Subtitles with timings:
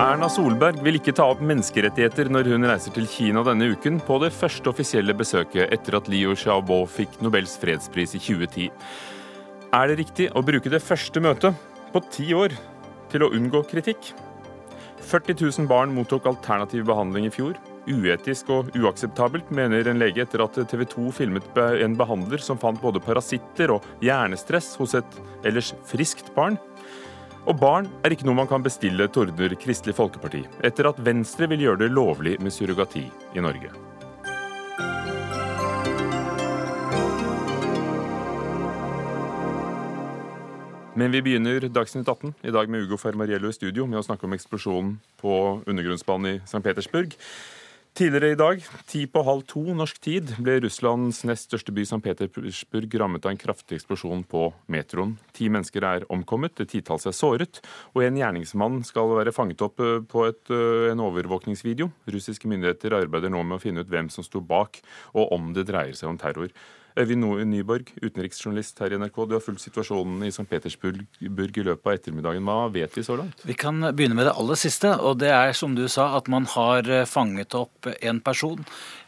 [0.00, 4.16] Erna Solberg vil ikke ta opp menneskerettigheter når hun reiser til Kina denne uken, på
[4.22, 8.70] det første offisielle besøket etter at Liu Xiaobo fikk Nobels fredspris i 2010.
[9.76, 11.58] Er det riktig å bruke det første møtet
[11.92, 12.54] på ti år
[13.12, 14.14] til å unngå kritikk?
[15.10, 17.60] 40 000 barn mottok alternativ behandling i fjor.
[17.90, 22.80] Uetisk og uakseptabelt, mener en lege etter at TV 2 filmet en behandler som fant
[22.80, 26.56] både parasitter og hjernestress hos et ellers friskt barn.
[27.50, 31.64] Og barn er ikke noe man kan bestille, tordner Kristelig Folkeparti, etter at Venstre vil
[31.64, 33.72] gjøre det lovlig med surrogati i Norge.
[40.94, 44.30] Men vi begynner Dagsnytt 18 i dag med Ugo Fermariello i studio med å snakke
[44.30, 45.34] om eksplosjonen på
[45.66, 46.62] undergrunnsbanen i St.
[46.62, 47.18] Petersburg.
[47.90, 51.98] Tidligere i dag, ti på halv to norsk tid, ble Russlands nest største by, St.
[52.04, 55.16] Petersburg, rammet av en kraftig eksplosjon på metroen.
[55.34, 57.58] Ti mennesker er omkommet, et titalls er såret,
[57.90, 61.90] og en gjerningsmann skal være fanget opp eh, på et, eh, en overvåkningsvideo.
[62.14, 64.78] Russiske myndigheter arbeider nå med å finne ut hvem som sto bak,
[65.10, 66.54] og om det dreier seg om terror.
[66.98, 69.16] Øyvind Nyborg, utenriksjournalist her i NRK.
[69.28, 70.46] Du har fulgt situasjonen i St.
[70.50, 72.42] Petersburg i løpet av ettermiddagen.
[72.42, 73.44] Hva vet vi så langt?
[73.46, 74.98] Vi kan begynne med det aller siste.
[74.98, 78.64] Og det er som du sa, at man har eh, fanget opp en person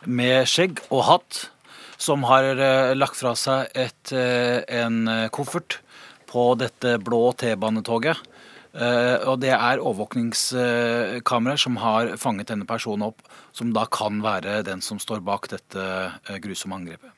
[0.07, 1.51] med skjegg og hatt
[1.99, 5.81] som har eh, lagt fra seg et, eh, en koffert
[6.31, 8.17] på dette blå T-banetoget.
[8.73, 13.21] Og det er overvåkningskameraer som har fanget denne personen opp,
[13.53, 15.85] som da kan være den som står bak dette
[16.41, 17.13] grusomme angrepet.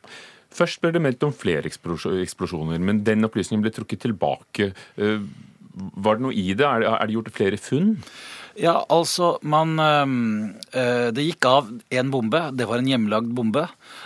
[0.54, 4.70] Først ble det meldt om flere eksplosjoner, men den opplysningen ble trukket tilbake.
[4.94, 5.26] Eh,
[5.74, 6.66] var det noe i det?
[6.66, 7.96] Er det gjort flere funn?
[8.54, 12.38] Ja, altså man øh, Det gikk av en bombe.
[12.54, 13.64] Det var en hjemmelagd bombe.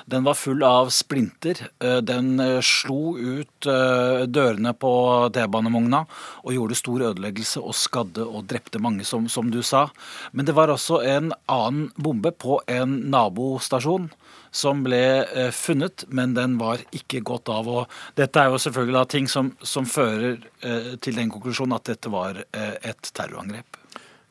[0.08, 1.60] Den var full av splinter.
[2.00, 4.92] Den slo ut dørene på
[5.36, 6.00] T-banevogna
[6.40, 9.90] og gjorde stor ødeleggelse og skadde og drepte mange, som, som, du sa.
[10.32, 14.08] Men det var også en annen bombe på en nabostasjon
[14.50, 17.68] som ble eh, funnet, men den var ikke gått av.
[17.68, 22.12] og Dette er jo selvfølgelig ting som, som fører eh, til den konklusjonen at dette
[22.12, 23.80] var eh, et terrorangrep.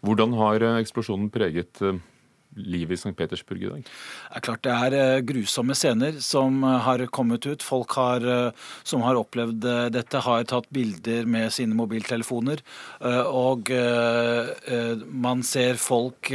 [0.05, 1.81] Hvordan har eksplosjonen preget
[2.57, 3.13] livet i St.
[3.18, 3.84] Petersburg i dag?
[3.85, 7.63] Det er klart det er eh, grusomme scener som eh, har kommet ut.
[7.63, 12.62] Folk har, eh, som har opplevd dette, har tatt bilder med sine mobiltelefoner.
[13.28, 13.69] Og
[15.12, 16.29] man ser folk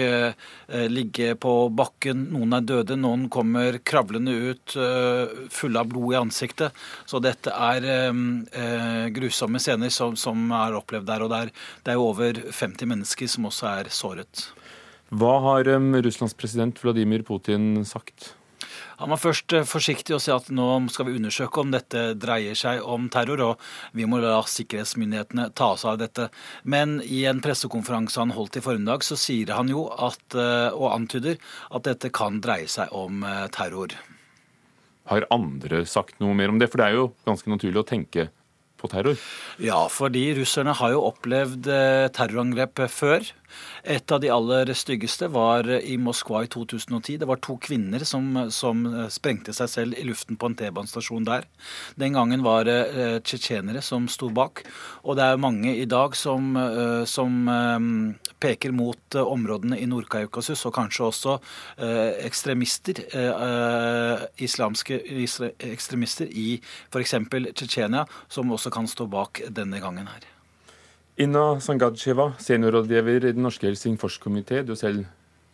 [0.92, 2.24] ligge på bakken.
[2.34, 4.76] Noen er døde, noen kommer kravlende ut
[5.52, 6.78] fulle av blod i ansiktet.
[7.08, 11.26] Så dette er grusomme scener som, er opplevd der.
[11.26, 11.54] Og det er,
[11.86, 14.48] det er over 50 mennesker som også er såret.
[15.12, 18.32] Hva har Russlands president Vladimir Putin sagt?
[19.02, 22.56] Han var først eh, forsiktig og sa at nå skal vi undersøke om dette dreier
[22.58, 26.28] seg om terror, og vi må la sikkerhetsmyndighetene ta seg av dette.
[26.62, 30.92] Men i en pressekonferanse han holdt i formiddag, så sier han jo at, eh, og
[30.94, 31.40] antyder
[31.74, 33.96] at dette kan dreie seg om eh, terror.
[35.10, 36.70] Har andre sagt noe mer om det?
[36.70, 38.28] For det er jo ganske naturlig å tenke
[38.78, 39.18] på terror?
[39.62, 41.66] Ja, fordi russerne har jo opplevd
[42.14, 43.26] terrorangrep før.
[43.84, 47.18] Et av de aller styggeste var i Moskva i 2010.
[47.22, 51.46] Det var to kvinner som, som sprengte seg selv i luften på en T-banestasjon der.
[51.96, 54.64] Den gangen var det eh, tsjetsjenere som sto bak.
[55.04, 60.64] Og det er mange i dag som, eh, som eh, peker mot områdene i Nord-Kaukasus,
[60.66, 61.36] og kanskje også
[62.26, 63.02] ekstremister,
[64.42, 64.98] islamske
[65.68, 66.56] ekstremister i
[66.90, 67.16] f.eks.
[67.52, 70.31] Tsjetsjenia, som også kan stå bak denne gangen her.
[71.20, 74.62] Inna Sangadjeva, seniorrådgiver i Den norske Helsingforskomité.
[74.64, 75.04] Du er selv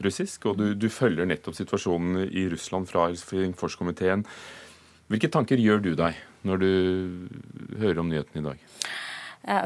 [0.04, 4.22] russisk, og du, du, følger nettopp situasjonen i Russland fra Helsingforskomiteen.
[5.10, 6.14] Hvilke tanker gjør du deg
[6.46, 6.70] når du
[7.80, 8.62] hører om nyhetene i dag?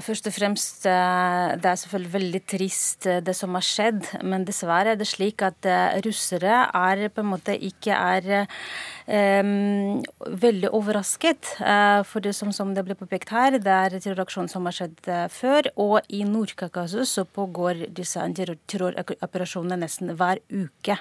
[0.05, 4.05] Først og fremst, eh, det er selvfølgelig veldig trist eh, det som har skjedd.
[4.23, 8.47] Men dessverre er det slik at eh, russere er på en måte ikke er
[9.07, 10.03] um,
[10.43, 11.55] veldig overrasket.
[12.09, 15.69] For det som, som, det ble påpekt her, det er terroraksjon som har skjedd før.
[15.81, 20.99] Og i Nord-Kaukasus så pågår disse terroroperasjonene nesten hver uke.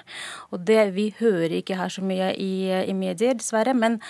[0.50, 2.52] Og det vi hører ikke her så mye i,
[2.88, 3.74] i medier, dessverre.
[3.76, 4.00] Men,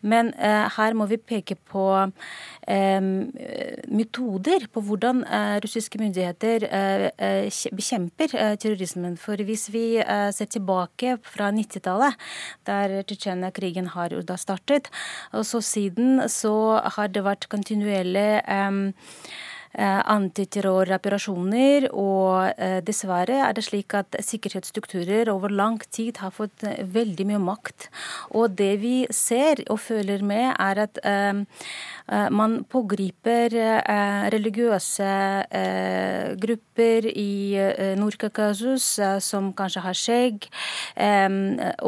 [0.00, 3.10] men uh, her må vi peke på um,
[3.94, 5.22] metoder på hvordan
[5.64, 6.64] russiske myndigheter
[7.74, 9.16] bekjemper terrorismen.
[9.20, 9.84] For hvis vi
[10.34, 12.18] ser tilbake fra 90-tallet,
[12.66, 13.02] der
[13.44, 14.90] Tsjetsjenia-krigen har jo da startet,
[15.32, 18.42] og så siden så har det vært kontinuerlige
[19.74, 21.88] antiterroroperasjoner.
[21.92, 22.52] Og
[22.86, 27.90] dessverre er det slik at sikkerhetsstrukturer over lang tid har fått veldig mye makt.
[28.30, 30.98] Og det vi ser og føler med, er at
[32.04, 33.54] Man pågriper
[34.34, 35.08] religiøse
[36.36, 37.56] grupper i
[37.96, 38.88] Nord-Kaukasus
[39.24, 40.48] som kanskje har skjegg,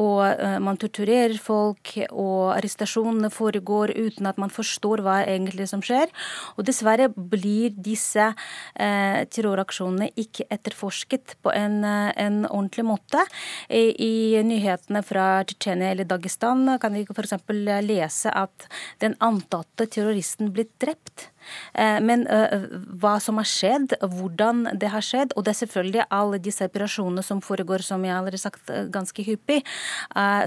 [0.00, 6.08] og man torturerer folk, og arrestasjonene foregår uten at man forstår hva egentlig som skjer.
[6.56, 8.30] Og dessverre blir disse
[8.72, 13.20] terroraksjonene ikke etterforsket på en, en ordentlig måte.
[13.68, 17.36] I, i nyhetene fra Tsjetsjenia eller Dagestan kan vi f.eks.
[17.84, 18.68] lese at
[19.04, 20.05] den antatte terroristen
[20.52, 21.30] blir drept.
[21.74, 22.66] Eh, men eh,
[23.00, 27.24] hva som har skjedd, hvordan det har skjedd, og det er selvfølgelig alle disse operasjonene
[27.26, 29.62] som foregår, som jeg allerede sagt eh, ganske hyppig,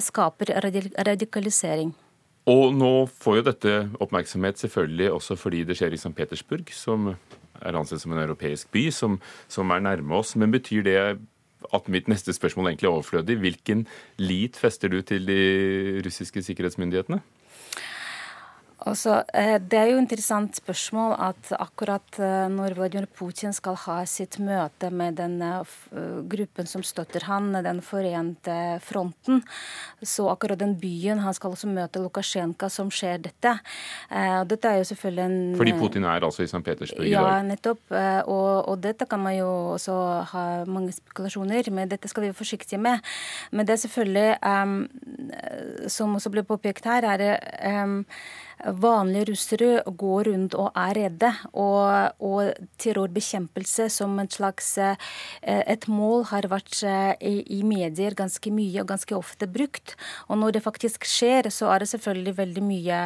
[0.04, 0.54] skaper
[1.08, 1.92] radikalisering.
[2.50, 6.16] Og nå får jo dette oppmerksomhet selvfølgelig også fordi det skjer i St.
[6.18, 7.12] Petersburg, som
[7.60, 9.20] er ansett som en europeisk by, som,
[9.52, 10.34] som er nærme oss.
[10.40, 10.98] Men betyr det
[11.76, 13.38] at mitt neste spørsmål egentlig er overflødig.
[13.44, 13.86] Hvilken
[14.22, 17.20] lit fester du til de russiske sikkerhetsmyndighetene?
[18.88, 23.76] Altså, eh, det er jo et interessant spørsmål at akkurat eh, når Vladimir Putin skal
[23.76, 25.74] ha sitt møte med den eh,
[26.32, 29.44] gruppen som støtter han, den forente fronten,
[30.00, 33.58] så akkurat den byen han skal også møte Lukasjenko, som skjer dette.
[34.48, 36.64] Dette er jo selvfølgelig en Fordi Putin er altså i St.
[36.64, 37.28] Petersburg i dag?
[37.28, 37.82] Ja, nettopp.
[37.92, 39.96] Og, og, dette kan man jo også
[40.32, 43.04] ha mange spekulasjoner men dette skal vi være forsiktige med.
[43.52, 47.34] Men det er selvfølgelig, um, som også ble påpekt her, er det
[47.66, 48.06] um,
[48.82, 51.32] vanlige russere går rundt og er redde.
[51.54, 54.96] Og, og terrorbekjempelse som et slags eh,
[55.42, 59.96] et mål har vært eh, i, i, medier ganske mye og ganske ofte brukt.
[60.28, 63.00] Og når det faktisk skjer, så er det selvfølgelig veldig mye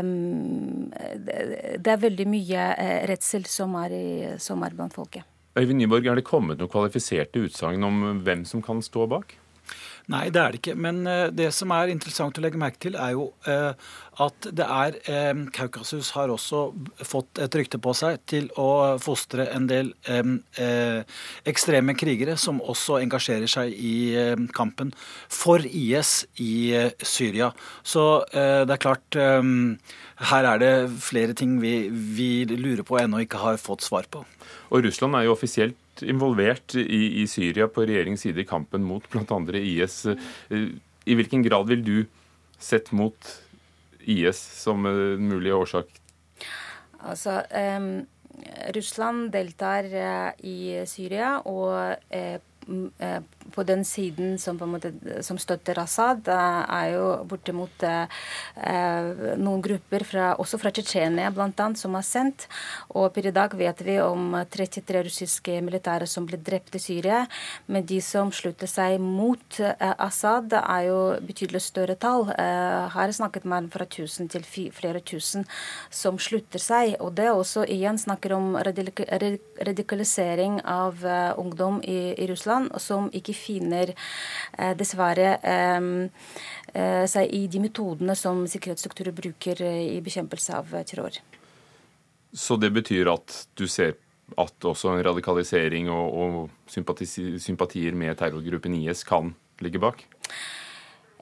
[0.00, 2.66] um, Det er veldig mye
[3.08, 4.08] redsel som er, i,
[4.42, 5.24] som er blant folket.
[5.54, 9.36] Øyvind Nyborg, er det kommet noen kvalifiserte utsagn om hvem som kan stå bak?
[10.12, 10.76] Nei, det er det ikke.
[10.76, 11.02] Men
[11.32, 13.30] det som er interessant å legge merke til, er jo
[14.22, 16.68] at det er eh, Kaukasus har også
[17.06, 21.02] fått et rykte på seg til å fostre en del eh,
[21.50, 24.92] ekstreme krigere som også engasjerer seg i eh, kampen
[25.28, 27.50] for IS i eh, Syria.
[27.82, 29.52] Så eh, det er klart eh,
[30.30, 34.06] her er det flere ting vi, vi lurer på og ennå ikke har fått svar
[34.10, 34.22] på.
[34.70, 39.06] Og Russland er jo offisielt involvert i, i Syria på regjeringens side i kampen mot
[39.12, 39.38] bl.a.
[39.60, 40.06] IS.
[41.04, 41.96] I hvilken grad vil du
[42.58, 43.30] sett mot
[44.00, 45.92] IS som en mulig årsak?
[47.04, 48.06] Altså, um,
[48.74, 52.36] Russland deltar uh, i Syria, og uh,
[53.52, 58.06] på den siden som, måte, som støtter Assad, er jo bortimot eh,
[59.40, 62.40] noen grupper, fra, også fra Tsjetsjenia bl.a., som har sendt.
[62.94, 67.24] Og per i dag vet vi om 33 russiske militære som ble drept i Syria.
[67.66, 72.22] Men de som slutter seg mot eh, Assad, er jo betydelig større tall.
[72.34, 74.44] Eh, her snakket man fra 1000 til
[74.74, 75.42] flere tusen
[75.92, 76.96] som slutter seg.
[77.04, 80.94] Og det er også igjen snakker om radikalisering av
[81.40, 88.44] ungdom i, i Russland, som ikke finner eh, dessverre eh, seg i de metodene som
[88.50, 91.20] sikkerhetsstrukturer bruker i bekjempelse av terror.
[92.34, 93.94] Så det betyr at du ser
[94.40, 96.70] at også en radikalisering og, og
[97.38, 100.02] sympatier med terrorgruppen IS kan ligge bak?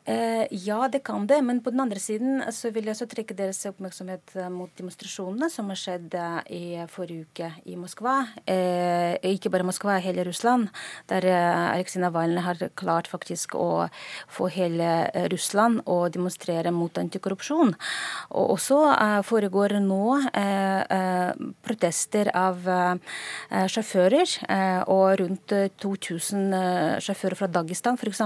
[0.04, 1.42] Eh, ja, det kan det.
[1.42, 5.46] Men på den andre siden så vil jeg også trekke deres oppmerksomhet eh, mot demonstrasjonene
[5.50, 8.16] som har skjedd eh, i forrige uke i Moskva.
[8.42, 10.72] Eh, ikke bare Moskva, hele Russland.
[11.12, 13.86] Der eh, Aleksej Navalnyj har klart faktisk å
[14.26, 17.70] få hele eh, Russland å demonstrere mot antikorrupsjon.
[18.34, 18.80] Og også
[19.26, 20.16] foregår nå
[21.62, 22.58] protester av
[23.70, 24.34] sjåfører.
[24.90, 28.22] og rundt 2000 sjåfører fra Dagestan f.eks.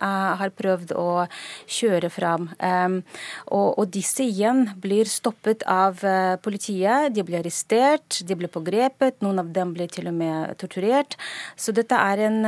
[0.00, 1.17] har prøvd å
[1.66, 2.48] kjøre fram.
[2.58, 7.12] Og, og disse igjen blir stoppet av eh, politiet.
[7.14, 11.18] De blir arrestert, de blir pågrepet, noen av dem blir til og med torturert.
[11.56, 12.38] Så dette er en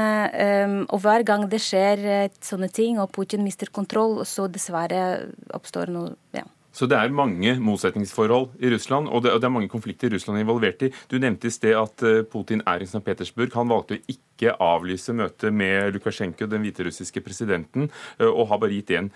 [0.91, 5.93] Og hver gang det skjer eh, sånne ting, og Putin mister kontroll, så dessverre oppstår
[5.93, 6.47] noe ja.
[6.73, 10.39] Så det er mange motsetningsforhold i Russland, og det, og det er mange konflikter Russland
[10.39, 10.93] er involvert i.
[11.11, 13.03] Du nevnte i sted at eh, Putin er i St.
[13.07, 13.51] Petersburg.
[13.59, 18.79] Han valgte å ikke avlyse møtet med Lukasjenko, den hviterussiske presidenten, eh, og har bare
[18.79, 19.11] gitt én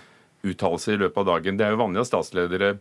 [0.45, 1.59] uttalelse i løpet av dagen.
[1.61, 2.75] Det er jo vanlig at statsledere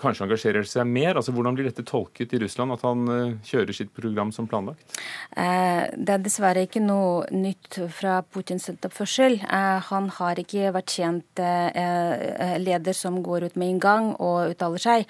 [0.00, 1.18] kanskje engasjerer seg mer?
[1.18, 4.98] Altså, Hvordan blir dette tolket i Russland, at han eh, kjører sitt program som planlagt?
[5.36, 9.40] Eh, det er dessverre ikke noe nytt fra Putins oppførsel.
[9.88, 11.40] Han har ikke vært kjent
[12.62, 15.06] leder som går ut med en gang og uttaler seg.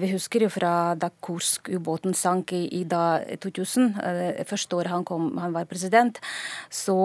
[0.00, 3.94] Vi husker jo fra da Kursk-ubåten sank i, i da 2000,
[4.48, 6.20] første året han, kom, han var president,
[6.72, 6.96] så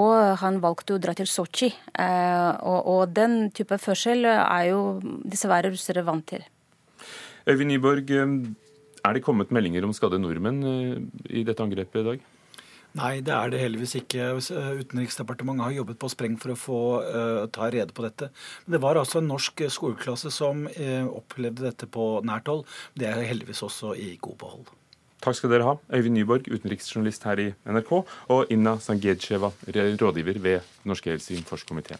[0.42, 1.72] han valgte å dra til Sotsji.
[2.00, 4.84] Og, og den type førsel er jo
[5.24, 6.44] dessverre russere vant vant til.
[7.50, 10.62] Øyvind Nyborg, er det kommet meldinger om skadde nordmenn
[11.26, 12.28] i dette angrepet i dag?
[12.98, 14.32] Nei, det er det heldigvis ikke.
[14.82, 18.32] Utenriksdepartementet har jobbet på spreng for å få uh, ta rede på dette.
[18.66, 22.66] Men det var altså en norsk skoleklasse som uh, opplevde dette på nært hold.
[22.98, 24.70] Det er heldigvis også i god behold.
[25.22, 27.92] Takk skal dere ha, Øyvind Nyborg, utenriksjournalist her i NRK,
[28.32, 32.00] og Inna Sangedsheva, rådgiver ved Norske Helsingforskomiteen.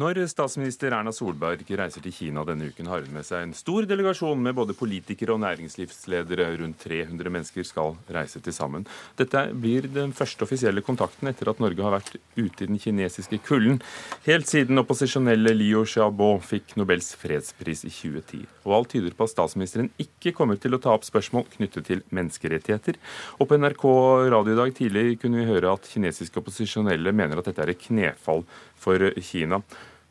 [0.00, 3.84] Når statsminister Erna Solberg reiser til Kina denne uken, har hun med seg en stor
[3.90, 6.46] delegasjon med både politikere og næringslivsledere.
[6.62, 8.86] Rundt 300 mennesker skal reise til sammen.
[9.18, 13.42] Dette blir den første offisielle kontakten etter at Norge har vært ute i den kinesiske
[13.44, 13.82] kulden,
[14.24, 18.46] helt siden opposisjonelle Liu Xiaobo fikk Nobels fredspris i 2010.
[18.64, 22.04] Og alt tyder på at statsministeren ikke kommer til å ta opp spørsmål knyttet til
[22.08, 22.96] menneskerettigheter.
[23.36, 23.86] Og på NRK
[24.32, 27.88] radio i dag tidlig kunne vi høre at kinesiske opposisjonelle mener at dette er et
[27.90, 28.46] knefall
[28.80, 29.60] for Kina.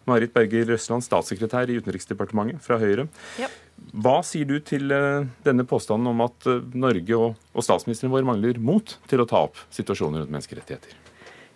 [0.09, 3.07] Marit Berger Røsland, statssekretær i Utenriksdepartementet fra Høyre.
[3.39, 3.49] Ja.
[3.93, 8.27] Hva sier du til eh, denne påstanden om at eh, Norge og, og statsministeren vår
[8.27, 10.97] mangler mot til å ta opp situasjonen rundt menneskerettigheter?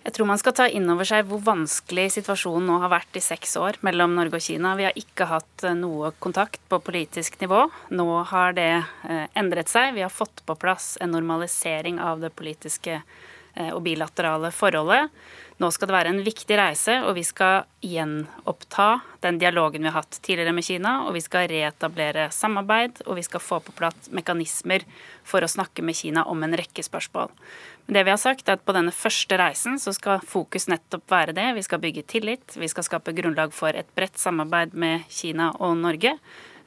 [0.03, 3.24] Jeg tror man skal ta inn over seg hvor vanskelig situasjonen nå har vært i
[3.24, 4.74] seks år mellom Norge og Kina.
[4.75, 7.67] Vi har ikke hatt eh, noe kontakt på politisk nivå.
[7.95, 8.72] Nå har det
[9.39, 9.93] endret seg.
[9.95, 13.01] Vi har fått på plass en normalisering av det politiske
[13.53, 15.12] og bilaterale forholdet.
[15.62, 18.88] Nå skal det være en viktig reise, og vi skal gjenoppta
[19.22, 20.93] den dialogen vi har hatt tidligere med Kina.
[21.05, 24.86] Og vi skal reetablere samarbeid, og vi skal få på plass mekanismer
[25.27, 27.29] for å snakke med Kina om en rekke spørsmål.
[27.86, 31.05] Men det vi har sagt er at På denne første reisen så skal fokus nettopp
[31.12, 31.53] være det.
[31.55, 35.77] Vi skal bygge tillit, vi skal skape grunnlag for et bredt samarbeid med Kina og
[35.77, 36.17] Norge.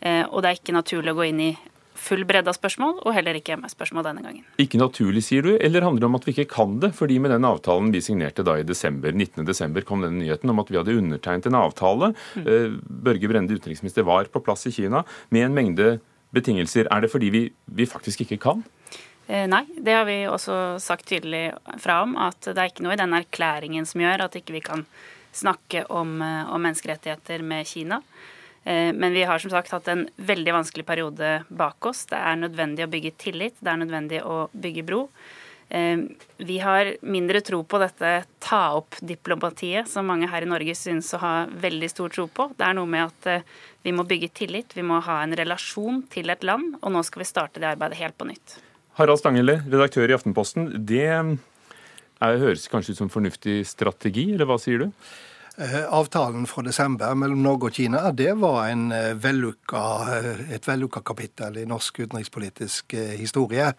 [0.00, 1.56] Eh, og det er ikke naturlig å gå inn i
[2.00, 4.44] full bredde av spørsmål, og heller ikke MS-spørsmål denne gangen.
[4.62, 6.92] Ikke naturlig, sier du, eller handler det om at vi ikke kan det?
[6.96, 9.44] Fordi med den avtalen vi signerte da i desember, 19.
[9.48, 12.12] desember kom denne nyheten om at vi hadde undertegnet en avtale.
[12.36, 12.46] Mm.
[12.46, 15.02] Eh, Børge Brende, utenriksminister, var på plass i Kina
[15.34, 15.90] med en mengde
[16.36, 16.90] betingelser.
[16.92, 17.44] Er det fordi vi,
[17.78, 18.64] vi faktisk ikke kan?
[19.26, 21.50] Eh, nei, det har vi også sagt tydelig
[21.82, 22.14] fra om.
[22.20, 24.86] At det er ikke noe i den erklæringen som gjør at ikke vi kan
[25.36, 28.00] snakke om, eh, om menneskerettigheter med Kina.
[28.66, 32.02] Eh, men vi har som sagt hatt en veldig vanskelig periode bak oss.
[32.10, 35.04] Det er nødvendig å bygge tillit, det er nødvendig å bygge bro.
[35.68, 36.02] Eh,
[36.42, 38.10] vi har mindre tro på dette
[38.42, 42.48] ta-opp-diplomatiet som mange her i Norge synes å ha veldig stor tro på.
[42.58, 43.46] Det er noe med at eh,
[43.86, 47.22] vi må bygge tillit, vi må ha en relasjon til et land, og nå skal
[47.22, 48.58] vi starte det arbeidet helt på nytt.
[48.98, 50.72] Harald Stangele, redaktør i Aftenposten.
[50.90, 51.36] Det er,
[52.18, 55.08] høres kanskje ut som fornuftig strategi, eller hva sier du?
[55.58, 61.00] Eh, avtalen fra desember mellom Norge og Kina det var eh, vellukka, eh, et vellukka
[61.00, 63.70] kapittel i norsk utenrikspolitisk historie.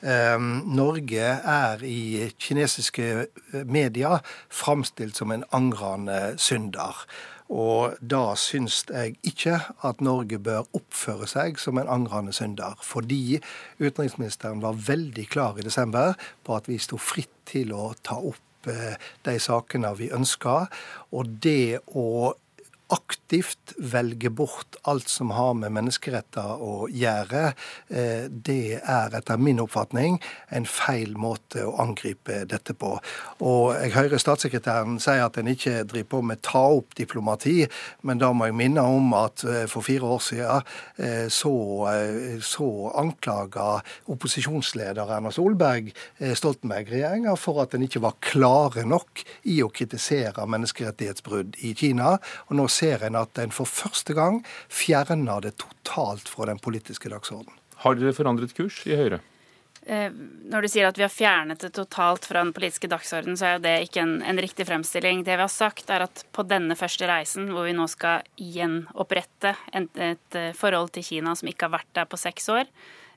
[0.00, 3.26] Norge er i kinesiske
[3.68, 7.04] medier framstilt som en angrende synder.
[7.52, 12.80] Og da syns jeg ikke at Norge bør oppføre seg som en angrende synder.
[12.80, 13.36] Fordi
[13.78, 18.45] utenriksministeren var veldig klar i desember på at vi sto fritt til å ta opp
[18.66, 18.96] Eh,
[19.26, 20.66] de sakene vi ønsker.
[21.14, 22.34] Og det å
[22.92, 27.48] aktivt velge bort alt som har med menneskeretter å gjøre,
[27.90, 30.20] eh, det er etter min oppfatning
[30.54, 32.92] en feil måte å angripe dette på.
[33.42, 37.66] Og jeg hører statssekretæren si at en ikke driver på med ta-opp-diplomati,
[38.06, 40.62] men da må jeg minne om at eh, for fire år siden
[41.02, 41.54] eh, så,
[42.42, 45.90] så anklaga opposisjonsleder Erna Solberg
[46.20, 52.16] Stoltenberg-regjeringa for at en ikke var klare nok i å kritisere menneskerettighetsbrudd i Kina.
[52.46, 57.12] og nå ser en at en for første gang fjerner det totalt fra den politiske
[57.12, 57.56] dagsordenen.
[57.84, 59.20] Har dere forandret kurs i Høyre?
[59.86, 60.10] Eh,
[60.50, 63.52] når du sier at vi har fjernet det totalt fra den politiske dagsordenen, så er
[63.54, 65.22] jo det ikke en, en, riktig fremstilling.
[65.22, 69.54] Det vi har sagt, er at på denne første reisen, hvor vi nå skal gjenopprette
[69.70, 72.66] et, et eh, forhold til Kina som ikke har vært der på seks år,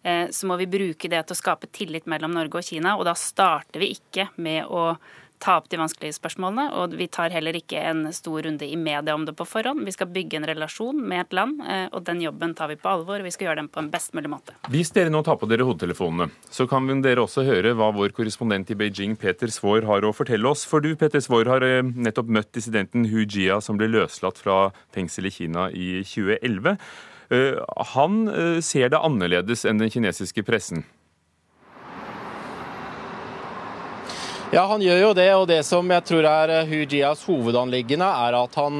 [0.03, 2.99] eh, så må vi bruke det til å skape tillit mellom Norge og Kina.
[3.01, 4.91] Og da starter vi ikke med å
[5.39, 9.15] ta opp de vanskelige spørsmålene, og vi tar heller ikke en stor runde i media
[9.15, 9.85] om det på forhånd.
[9.87, 12.91] Vi skal bygge en relasjon med et land, eh, og den jobben tar vi på
[12.91, 13.19] alvor.
[13.19, 14.55] og Vi skal gjøre den på en best mulig måte.
[14.69, 18.71] Hvis dere nå tar på dere hodetelefonene, så kan dere også høre hva vår korrespondent
[18.71, 20.65] i Beijing, Peter Svaar, har å fortelle oss.
[20.65, 24.71] For du, Peter Svaar, har eh, nettopp møtt dissidenten Hu Jia, som ble løslatt fra
[24.91, 26.77] fengsel i Kina i 2011.
[27.29, 27.59] Eh,
[27.95, 30.83] han ser det annerledes enn den kinesiske pressen.
[34.49, 38.33] Ja, han gjør jo det, og det som jeg tror er Hu Jias hovedanliggende, er
[38.33, 38.79] at han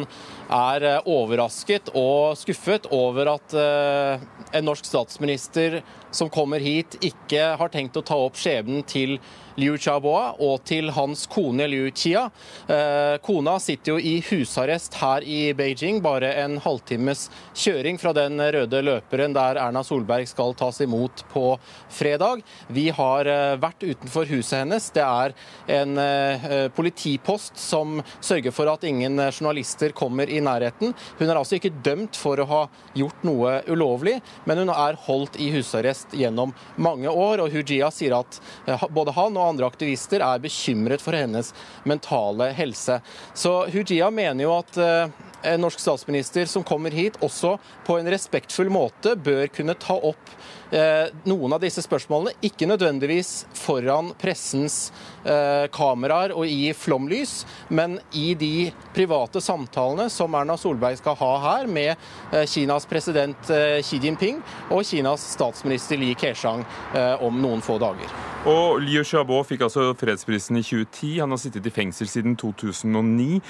[0.50, 7.98] er overrasket og skuffet over at en norsk statsminister som kommer hit, ikke har tenkt
[8.00, 9.18] å ta opp skjebnen til
[9.60, 12.28] Liu Xiaoboa og til hans kone Liu Xia.
[12.70, 18.40] Eh, kona sitter jo i husarrest her i Beijing, bare en halvtimes kjøring fra den
[18.40, 21.44] røde løperen der Erna Solberg skal tas imot på
[21.92, 22.44] fredag.
[22.68, 24.90] Vi har eh, vært utenfor huset hennes.
[24.96, 25.36] Det er
[25.80, 30.96] en eh, politipost som sørger for at ingen journalister kommer i nærheten.
[31.20, 32.64] Hun er altså ikke dømt for å ha
[32.98, 37.40] gjort noe ulovlig, men hun er holdt i husarrest protest gjennom mange år.
[37.40, 41.54] og Hujia sier at eh, både han og andre aktivister er bekymret for hennes
[41.84, 43.02] mentale helse.
[43.34, 45.10] Så Hujia mener jo at eh,
[45.44, 50.32] en norsk statsminister som kommer hit, også på en respektfull måte bør kunne ta opp
[50.72, 52.36] eh, noen av disse spørsmålene.
[52.46, 54.92] Ikke nødvendigvis foran pressens
[55.24, 61.32] eh, kameraer og i flomlys, men i de private samtalene som Erna Solberg skal ha
[61.46, 67.42] her med eh, Kinas president eh, Xi Jinping og Kinas statsminister Li Keqiang eh, om
[67.42, 68.18] noen få dager.
[68.48, 71.20] Og Liu Xiaobo fikk altså fredsprisen i 2010.
[71.20, 73.42] Han har sittet i fengsel siden 2009.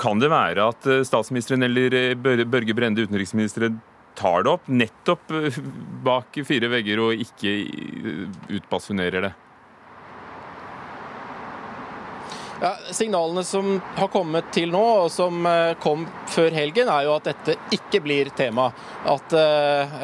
[0.00, 3.80] Kan det være at eh, statsministeren eller eh, Børge Brende, utenriksministeren,
[4.16, 5.58] tar det opp nettopp eh,
[6.04, 7.56] bak fire vegger og ikke
[8.58, 9.34] utbasunerer det?
[12.60, 15.44] Ja, signalene som har kommet til nå, og som
[15.82, 18.70] kom før helgen, er jo at dette ikke blir tema.
[19.06, 19.96] At uh,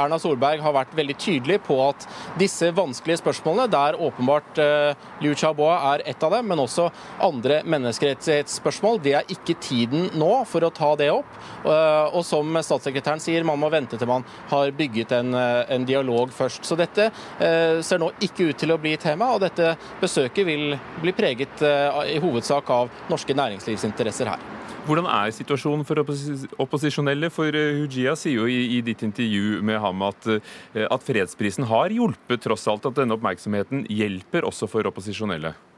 [0.00, 2.06] Erna Solberg har vært veldig tydelig på at
[2.40, 6.88] disse vanskelige spørsmålene, der åpenbart uh, Liu Xiaoboa er et av dem, men også
[7.22, 11.36] andre menneskerettighetsspørsmål, det er ikke tiden nå for å ta det opp.
[11.66, 16.32] Uh, og som statssekretæren sier, man må vente til man har bygget en, en dialog
[16.32, 16.64] først.
[16.64, 21.12] Så dette ser nå ikke ut til å bli tema, og dette besøket vil bli
[21.16, 21.60] preget
[22.08, 24.42] i hovedsak av norske næringslivsinteresser her.
[24.82, 27.28] Hvordan er situasjonen for opposisjonelle?
[27.30, 31.68] For eh, Hujia sier jo i, i ditt intervju med ham at, eh, at fredsprisen
[31.70, 35.54] har hjulpet, tross alt at denne oppmerksomheten hjelper også for opposisjonelle.
[35.54, 35.68] Eh,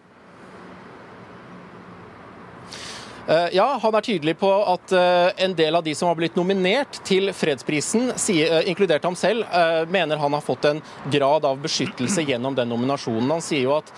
[3.27, 6.99] ja, han er tydelig på at eh, en del av de som har blitt nominert
[7.09, 9.47] til fredsprisen, eh, inkludert ham selv,
[9.89, 10.81] mener han har fått en
[11.13, 13.31] grad av beskyttelse gjennom den nominasjonen.
[13.31, 13.91] Han sier jo at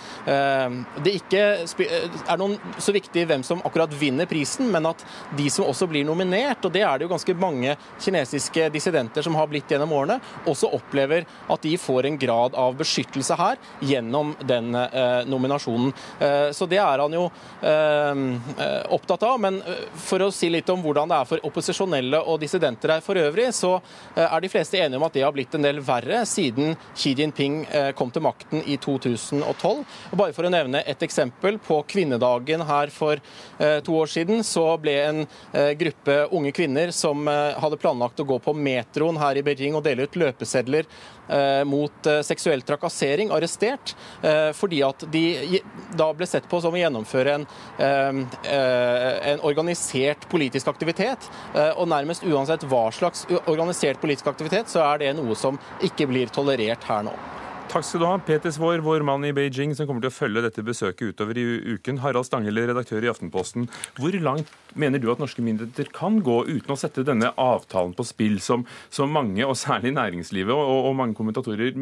[1.05, 5.03] det ikke er noen så viktig hvem som akkurat vinner prisen, men at
[5.39, 9.37] de som også blir nominert, og det er det jo ganske mange kinesiske dissidenter som
[9.39, 14.35] har blitt gjennom årene, også opplever at de får en grad av beskyttelse her gjennom
[14.47, 14.73] den
[15.31, 15.95] nominasjonen.
[16.57, 17.29] Så det er han jo
[18.97, 19.41] opptatt opptatt av.
[19.41, 23.05] Men eh, for å si litt om hvordan det er for opposisjonelle og dissidenter her
[23.05, 23.77] for øvrig, så
[24.15, 27.15] eh, er de fleste enige om at det har blitt en del verre siden Xi
[27.17, 29.85] Jinping eh, kom til makten i 2012.
[30.13, 31.59] Og bare for å nevne et eksempel.
[31.67, 33.21] På kvinnedagen her for
[33.57, 35.21] to år siden så ble en
[35.79, 40.07] gruppe unge kvinner som hadde planlagt å gå på metroen her i Beijing og dele
[40.07, 40.89] ut løpesedler
[41.67, 43.95] mot seksuell trakassering, arrestert
[44.55, 45.61] fordi at de
[45.99, 47.47] da ble sett på som å gjennomføre en
[48.57, 51.31] Eh, en organisert politisk aktivitet.
[51.55, 56.09] Eh, og nærmest uansett hva slags organisert politisk aktivitet, så er det noe som ikke
[56.11, 57.15] blir tolerert her nå.
[57.67, 60.43] Takk skal du ha, Peter Svår, vår mann i Beijing, som kommer til å følge
[60.45, 61.99] dette besøket utover i uken.
[62.01, 63.67] Harald Stanghelle, redaktør i Aftenposten.
[63.99, 68.07] Hvor langt mener du at norske myndigheter kan gå uten å sette denne avtalen på
[68.07, 71.75] spill, som, som mange, og særlig næringslivet og, og mange kommentatorer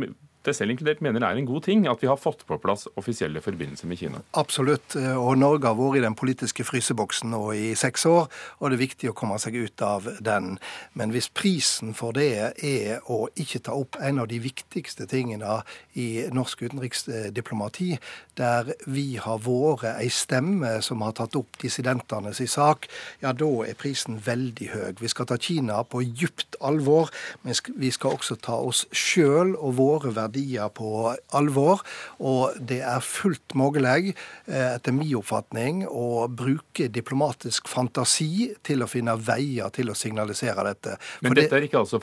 [0.45, 3.41] det selv inkludert mener er en god ting at vi har fått på plass offisielle
[3.45, 4.21] forbindelser med Kina?
[4.39, 4.97] Absolutt.
[4.97, 8.29] Og Norge har vært i den politiske fryseboksen nå i seks år,
[8.61, 10.59] og det er viktig å komme seg ut av den.
[10.99, 15.63] Men hvis prisen for det er å ikke ta opp en av de viktigste tingene
[15.99, 17.95] i norsk utenriksdiplomati,
[18.39, 22.89] der vi har vært ei stemme som har tatt opp dissidentenes sak,
[23.23, 24.91] ja, da er prisen veldig høy.
[25.01, 27.11] Vi skal ta Kina på djupt alvor,
[27.43, 31.83] men vi skal også ta oss sjøl og våre verdier verdier på alvor.
[32.19, 34.15] Og det er fullt mulig,
[34.47, 40.65] eh, etter min oppfatning, å bruke diplomatisk fantasi til å finne veier til å signalisere
[40.65, 40.99] dette.
[40.99, 42.01] For Men dette er ikke altså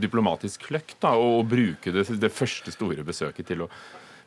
[0.00, 3.70] diplomatisk kløkt, da, å bruke det, det første store besøket til å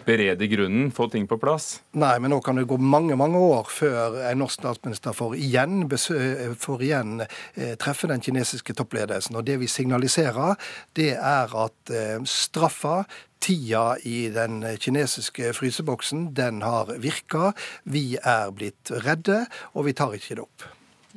[0.08, 1.82] berede grunnen, få ting på plass?
[2.00, 5.86] Nei, men nå kan det gå mange mange år før en norsk statsminister får igjen,
[5.88, 9.38] får igjen eh, treffe den kinesiske toppledelsen.
[9.38, 10.56] Og det vi signaliserer,
[10.98, 13.04] det er at eh, straffa
[13.38, 17.52] Tida i den kinesiske fryseboksen den har virka.
[17.86, 19.44] Vi er blitt redde,
[19.78, 20.66] og vi tar ikke det opp.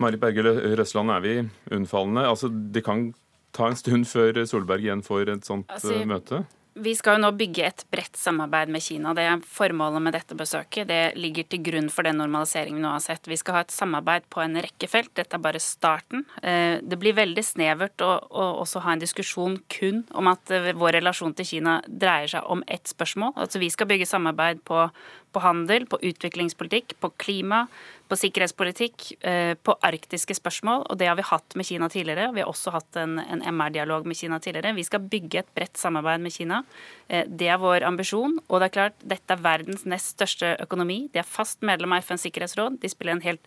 [0.01, 0.45] Marit Berge
[0.77, 1.35] Røsland, er vi
[1.73, 2.29] unnfallende?
[2.29, 3.11] Altså, det kan
[3.57, 6.45] ta en stund før Solberg igjen får et sånt altså, eh, møte?
[6.75, 9.11] Vi skal jo nå bygge et bredt samarbeid med Kina.
[9.17, 10.87] Det er formålet med dette besøket.
[10.87, 13.27] Det ligger til grunn for den normaliseringen vi nå har sett.
[13.27, 15.11] Vi skal ha et samarbeid på en rekke felt.
[15.19, 16.23] Dette er bare starten.
[16.43, 20.71] Eh, det blir veldig snevert å, å også ha en diskusjon kun om at eh,
[20.79, 23.35] vår relasjon til Kina dreier seg om ett spørsmål.
[23.35, 24.87] Altså Vi skal bygge samarbeid på,
[25.35, 27.65] på handel, på utviklingspolitikk, på klima,
[28.11, 30.85] på sikkerhetspolitikk, eh, på arktiske spørsmål.
[30.91, 32.33] Og det har vi hatt med Kina tidligere.
[32.35, 34.75] Vi har også hatt en, en MR-dialog med Kina tidligere.
[34.75, 36.63] Vi skal bygge et bredt samarbeid med Kina.
[37.09, 38.39] Eh, det er vår ambisjon.
[38.49, 41.05] Og det er klart, dette er verdens nest største økonomi.
[41.13, 42.81] De er fast medlem av FNs sikkerhetsråd.
[42.83, 43.47] De spiller en helt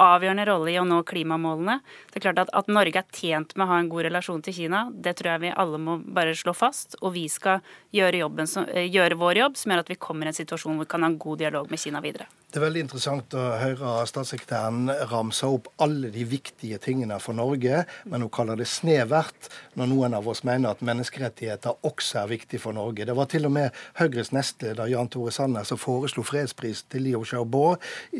[0.00, 1.78] avgjørende rolle i å nå klimamålene.
[2.10, 4.56] Det er klart at, at, Norge er tjent med å ha en god relasjon til
[4.56, 6.98] Kina, det tror jeg vi alle må bare slå fast.
[7.02, 7.62] Og vi skal
[7.94, 10.86] gjøre, som, eh, gjøre vår jobb som gjør at vi kommer i en situasjon hvor
[10.86, 12.26] vi kan ha en god dialog med Kina videre.
[12.54, 17.80] Det er veldig interessant å høre statssekretæren ramse opp alle de viktige tingene for Norge,
[18.06, 22.60] men hun kaller det snevert når noen av oss mener at menneskerettigheter også er viktig
[22.62, 23.08] for Norge.
[23.08, 27.24] Det var til og med Høyres nestleder Jan Tore Sanner som foreslo fredspris til Liu
[27.26, 27.64] Xiaobo.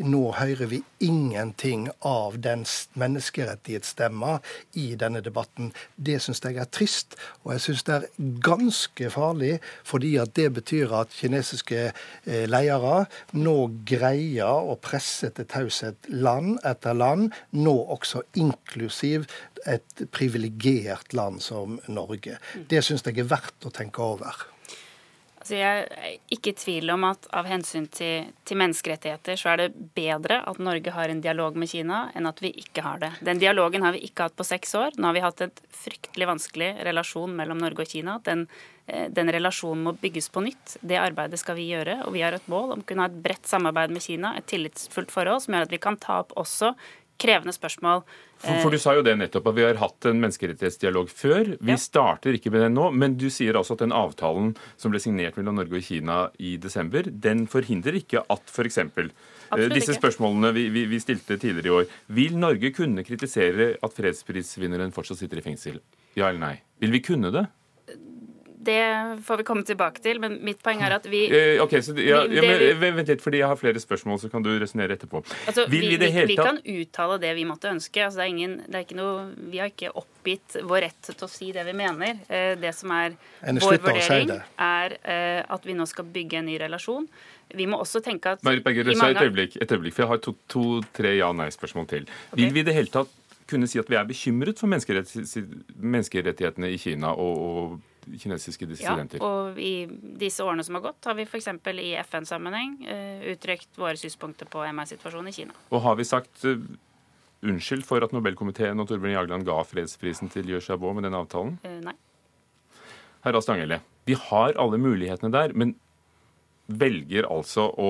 [0.03, 2.67] Nå hører vi ingenting av den
[2.99, 4.41] menneskerettighetsstemma
[4.83, 5.71] i denne debatten.
[5.95, 8.11] Det syns jeg er trist, og jeg syns det er
[8.43, 9.53] ganske farlig,
[9.87, 16.09] fordi at det betyr at kinesiske eh, ledere nå greier greier og presse til taushet
[16.09, 19.27] land etter land, nå også inklusiv
[19.65, 22.39] et privilegert land som Norge.
[22.69, 24.45] Det syns jeg er verdt å tenke over.
[25.45, 29.59] Altså jeg er ikke i tvil om at av hensyn til, til, menneskerettigheter, så er
[29.59, 33.11] det bedre at Norge har en dialog med Kina, enn at vi ikke har det.
[33.21, 34.97] Den dialogen har vi ikke hatt på seks år.
[34.97, 38.17] Nå har vi hatt en fryktelig vanskelig relasjon mellom Norge og Kina.
[38.25, 38.47] Den
[38.85, 40.75] den relasjonen må bygges på nytt.
[40.85, 42.03] Det arbeidet skal vi gjøre.
[42.05, 44.45] Og vi har et mål om å kunne ha et bredt samarbeid med Kina, et
[44.51, 46.75] tillitsfullt forhold, som gjør at vi kan ta opp også
[47.21, 48.03] krevende spørsmål.
[48.37, 51.55] For, for, Du sa jo det nettopp, at vi har hatt en menneskerettighetsdialog før.
[51.63, 51.79] Vi ja.
[51.79, 55.39] starter ikke med den nå, men du sier altså at den avtalen som ble signert
[55.39, 58.81] mellom Norge og Kina i desember, den forhindrer ikke at f.eks.
[58.83, 61.99] Eh, disse spørsmålene vi, vi, vi, stilte tidligere i år.
[62.19, 65.79] Vil Norge kunne kritisere at fredsprisvinneren fortsatt sitter i fengsel?
[66.19, 66.55] Ja eller nei?
[66.83, 67.47] Vil vi kunne det?
[68.65, 68.79] Det
[69.25, 72.23] får vi komme tilbake til, men mitt poeng er at vi eh, Ok, så, ja,
[72.29, 75.21] vi, ja, men, Vent litt, fordi jeg har flere spørsmål, så kan du resonnere etterpå.
[75.45, 78.07] Altså, vi, vi, vi, kan uttale det vi måtte ønske.
[78.07, 79.13] Altså, det er ingen, det er ikke noe,
[79.51, 82.19] vi har ikke oppgitt vår rett til å si det vi mener.
[82.27, 84.35] Eh, det som er vår vurdering,
[84.69, 87.07] er eh, at vi nå skal bygge en ny relasjon.
[87.55, 89.13] Vi må også tenke at Marit Berger, mange...
[89.13, 92.03] et, øyeblikk, et øyeblikk, for jeg har to-tre to, ja-nei-spørsmål til.
[92.31, 92.39] Okay.
[92.41, 93.11] Vil vi i det hele tatt
[93.49, 97.65] kunne si at vi er bekymret for menneskerettighetene i Kina og, og
[98.21, 99.21] kinesiske dissidenter.
[99.21, 99.87] Ja, og i
[100.19, 101.49] disse årene som har gått, har vi f.eks.
[101.81, 105.55] i FN-sammenheng uh, uttrykt våre synspunkter på MR-situasjonen i Kina.
[105.71, 106.59] Og har vi sagt uh,
[107.45, 111.57] unnskyld for at Nobelkomiteen og Torbjørn Jagland ga fredsprisen til Liu Xiaobo med den avtalen?
[111.65, 111.95] Uh, nei.
[113.25, 115.73] Herra Stanghelle, vi har alle mulighetene der, men
[116.69, 117.89] velger altså å,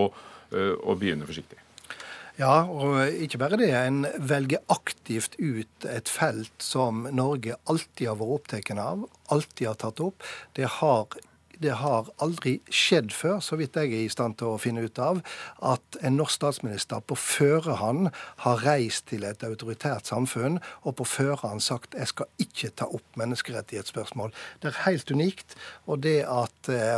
[0.56, 1.60] å begynne forsiktig.
[2.36, 3.70] Ja, og ikke bare det.
[3.72, 9.78] En velger aktivt ut et felt som Norge alltid har vært opptatt av, alltid har
[9.80, 10.26] tatt opp.
[10.58, 11.16] Det har
[11.62, 15.00] det har aldri skjedd før, så vidt jeg er i stand til å finne ut
[15.02, 15.22] av,
[15.66, 18.10] at en norsk statsminister på førehånd
[18.44, 23.20] har reist til et autoritært samfunn og på førehånd sagt jeg skal ikke ta opp
[23.20, 24.34] menneskerettighetsspørsmål.
[24.62, 25.56] Det er helt unikt.
[25.86, 26.98] Og det at eh,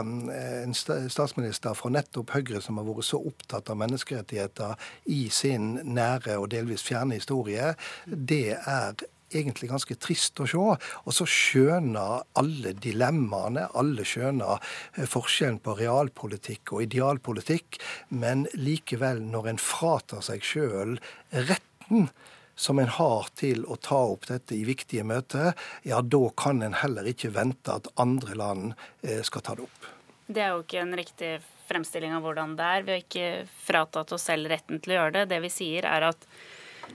[0.63, 6.38] en statsminister fra nettopp Høyre, som har vært så opptatt av menneskerettigheter i sin nære
[6.41, 7.74] og delvis fjerne historie,
[8.06, 10.62] det er egentlig ganske trist å se.
[11.08, 14.58] Og så skjønner alle dilemmaene, alle skjønner
[14.96, 20.98] eh, forskjellen på realpolitikk og idealpolitikk, men likevel, når en fratar seg sjøl
[21.32, 22.10] retten
[22.58, 25.54] som en har til å ta opp dette i viktige møter,
[25.86, 28.74] ja, da kan en heller ikke vente at andre land
[29.06, 29.94] eh, skal ta det opp.
[30.28, 31.32] Det er jo ikke en riktig
[31.68, 32.84] fremstilling av hvordan det er.
[32.84, 33.30] Vi har ikke
[33.68, 35.28] fratatt oss selv retten til å gjøre det.
[35.32, 36.28] Det vi sier, er at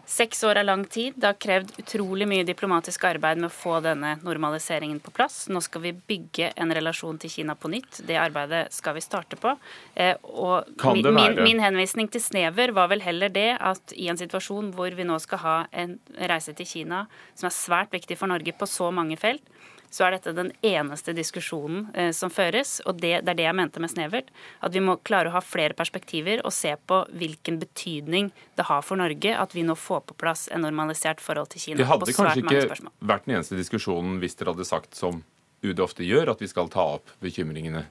[0.08, 1.14] Seks år er lang tid.
[1.16, 5.46] Det har krevd utrolig mye diplomatisk arbeid med å få denne normaliseringen på plass.
[5.52, 8.02] Nå skal vi bygge en relasjon til Kina på nytt.
[8.08, 9.54] Det arbeidet skal vi starte på.
[9.94, 14.72] Eh, og min, min, henvisning til snever var vel heller det at i en situasjon
[14.76, 18.54] hvor vi nå skal ha en reise til Kina som er svært viktig for Norge
[18.56, 19.44] på så mange felt,
[19.92, 22.78] så er dette den eneste diskusjonen eh, som føres.
[22.88, 24.30] Og det, det, er det jeg mente med snevert.
[24.64, 28.80] At vi må klare å ha flere perspektiver og se på hvilken betydning det har
[28.86, 31.82] for Norge at vi nå får på plass en normalisert forhold til Kina.
[31.82, 35.20] Det hadde kanskje ikke vært den eneste diskusjonen hvis dere hadde sagt som
[35.62, 37.84] UD ofte gjør, at vi skal ta opp bekymringene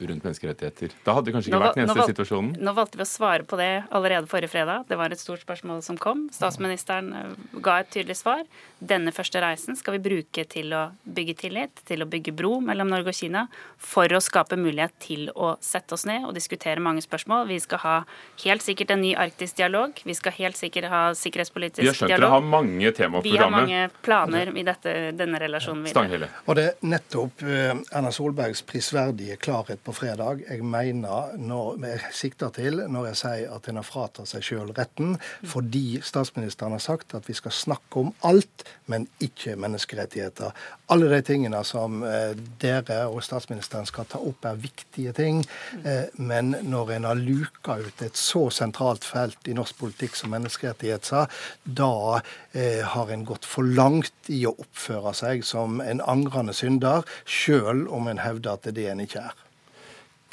[0.00, 0.94] rundt menneskerettigheter.
[1.04, 2.52] Da hadde det kanskje ikke nå, vært den eneste situasjonen?
[2.60, 4.84] Nå valgte vi å svare på det allerede forrige fredag.
[4.90, 6.26] Det var et stort spørsmål som kom.
[6.34, 7.32] Statsministeren eh,
[7.64, 8.44] ga et tydelig svar.
[8.76, 12.90] Denne første reisen skal vi bruke til å bygge tillit, til å bygge bro mellom
[12.92, 13.46] Norge og Kina,
[13.80, 17.46] for å skape mulighet til å sette oss ned og diskutere mange spørsmål.
[17.48, 17.96] Vi skal ha
[18.44, 19.96] helt sikkert en ny arktisk dialog.
[20.04, 21.86] Vi skal helt sikkert ha sikkerhetspolitisk dialog.
[21.86, 22.26] Vi har skjønt dialog.
[22.26, 23.70] dere har mange tema på programmet.
[23.70, 26.30] Vi har mange planer i dette, denne relasjonen videre.
[26.44, 32.12] Og det er nettopp uh, Erna Solbergs prisverdige klarhet på fredag jeg mener når, jeg
[32.16, 35.14] sikter til når jeg sier at en har fratatt seg sjøl retten,
[35.46, 40.54] fordi statsministeren har sagt at vi skal snakke om alt, men ikke menneskerettigheter.
[40.92, 45.42] Alle de tingene som eh, dere og statsministeren skal ta opp, er viktige ting.
[45.82, 50.34] Eh, men når en har luka ut et så sentralt felt i norsk politikk som
[50.34, 51.30] menneskerettigheter,
[51.64, 52.20] da
[52.52, 57.86] eh, har en gått for langt i å oppføre seg som en angrende synder, sjøl
[57.92, 59.45] om en hevder at det er det en ikke er.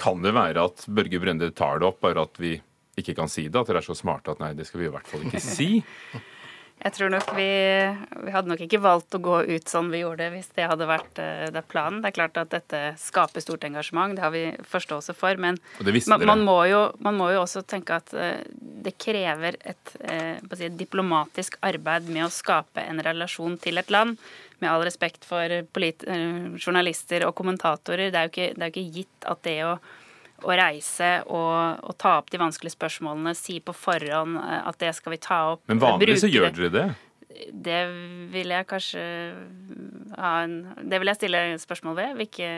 [0.02, 2.56] Kan det være at Børge Brende tar det opp, bare at vi
[3.00, 3.60] ikke kan si det?
[3.60, 5.72] At dere er så smarte at nei, det skal vi i hvert fall ikke si?
[6.84, 7.48] Jeg tror nok vi,
[8.26, 11.22] vi, hadde nok ikke valgt å gå ut sånn vi gjorde hvis det hadde vært
[11.22, 12.02] uh, det planen.
[12.04, 15.40] Det er klart at dette skaper stort engasjement, det har vi forståelse for.
[15.40, 18.42] Men man, man, må jo, man, må jo, også tenke at uh,
[18.84, 23.92] det krever et, uh, si, et, diplomatisk arbeid med å skape en relasjon til et
[23.94, 24.20] land.
[24.62, 28.98] Med all respekt for journalister og kommentatorer, det er jo ikke, det er jo ikke
[29.02, 29.76] gitt at det å
[30.44, 34.94] å reise og, og, ta opp de vanskelige spørsmålene, si på forhånd eh, at det
[34.98, 35.64] skal vi ta opp.
[35.72, 36.88] Men vanligvis så gjør dere det?
[37.50, 37.80] Det
[38.34, 39.04] vil jeg kanskje
[40.18, 40.56] en
[40.90, 42.18] Det vil jeg stille spørsmål ved.
[42.18, 42.50] Vi, ikke,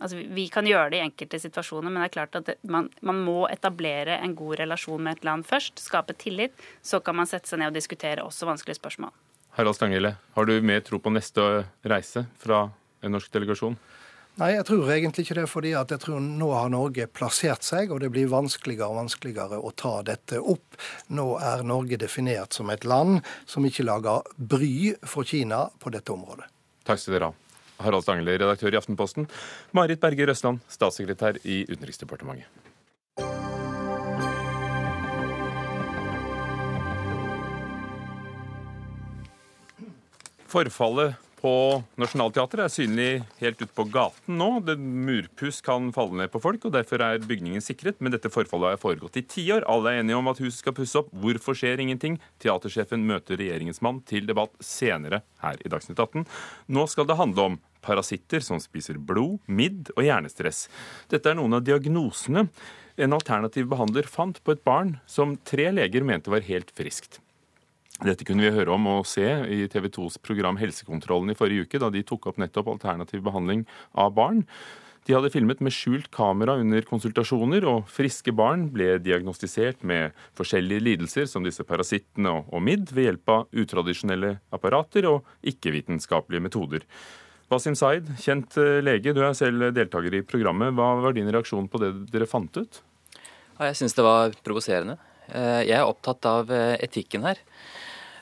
[0.00, 2.88] altså vi kan gjøre det i enkelte situasjoner, men det er klart at det, man,
[3.02, 5.82] man, må etablere en god relasjon med et land først.
[5.82, 6.54] Skape tillit.
[6.82, 9.12] Så kan man sette seg ned og diskutere også vanskelige spørsmål.
[9.54, 12.66] Harald Stanghelle, har du mer tro på neste reise fra
[13.04, 13.76] en norsk delegasjon?
[14.34, 15.46] Nei, jeg tror egentlig ikke det.
[15.46, 19.60] fordi at jeg tror nå har Norge plassert seg, og det blir vanskeligere og vanskeligere
[19.62, 20.74] å ta dette opp.
[21.14, 26.10] Nå er Norge definert som et land som ikke lager bry for Kina på dette
[26.10, 26.50] området.
[26.84, 27.36] Takk skal dere ha.
[27.84, 29.26] Harald Stangle, redaktør i Aftenposten.
[29.74, 32.46] Marit Berger Røsland, statssekretær i Utenriksdepartementet.
[40.54, 43.08] Forfallet på Nationaltheatret er synlig
[43.42, 44.48] helt ute på gaten nå.
[44.64, 47.98] Det Murpuss kan falle ned på folk, og derfor er bygningen sikret.
[48.00, 49.66] Men dette forfallet har foregått i tiår.
[49.68, 51.10] Alle er enige om at huset skal pusse opp.
[51.12, 52.16] Hvorfor skjer ingenting?
[52.40, 56.24] Teatersjefen møter regjeringens mann til debatt senere her i Dagsnytt 18.
[56.72, 60.70] Nå skal det handle om parasitter som spiser blod, midd og hjernestress.
[61.12, 62.46] Dette er noen av diagnosene
[62.96, 67.20] en alternativ behandler fant på et barn som tre leger mente var helt friskt.
[68.02, 71.78] Dette kunne vi høre om og se i TV 2s program Helsekontrollen i forrige uke,
[71.78, 73.62] da de tok opp nettopp alternativ behandling
[73.94, 74.42] av barn.
[75.04, 80.82] De hadde filmet med skjult kamera under konsultasjoner, og friske barn ble diagnostisert med forskjellige
[80.82, 86.88] lidelser, som disse parasittene og midd ved hjelp av utradisjonelle apparater og ikke-vitenskapelige metoder.
[87.52, 90.72] Wasim Zaid, kjent eh, lege, du er selv deltaker i programmet.
[90.74, 92.80] Hva var din reaksjon på det dere fant ut?
[93.60, 94.96] jeg syns det var provoserende.
[95.32, 97.40] Eh, jeg er opptatt av eh, etikken her.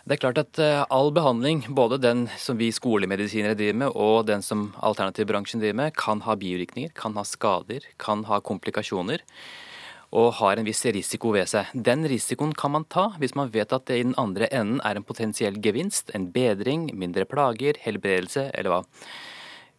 [0.03, 4.27] Det er klart at eh, all behandling, både den som vi skolemedisinere driver med og
[4.31, 9.23] den som alternativbransjen driver med, kan ha bivirkninger, kan ha skader, kan ha komplikasjoner
[10.13, 11.71] og har en viss risiko ved seg.
[11.73, 14.99] Den risikoen kan man ta hvis man vet at det i den andre enden er
[14.99, 18.83] en potensiell gevinst, en bedring, mindre plager, helbredelse eller hva.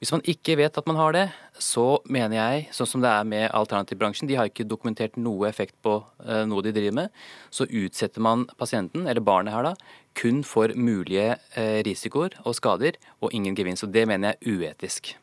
[0.03, 1.27] Hvis man ikke vet at man har det,
[1.63, 5.77] så mener jeg, sånn som det er med alternativbransjen, de har ikke dokumentert noe effekt
[5.79, 7.13] på uh, noe de driver med,
[7.47, 9.71] så utsetter man pasienten, eller barnet her da,
[10.19, 13.87] kun for mulige uh, risikoer og skader, og ingen gevinst.
[13.87, 15.13] Og det mener jeg er uetisk.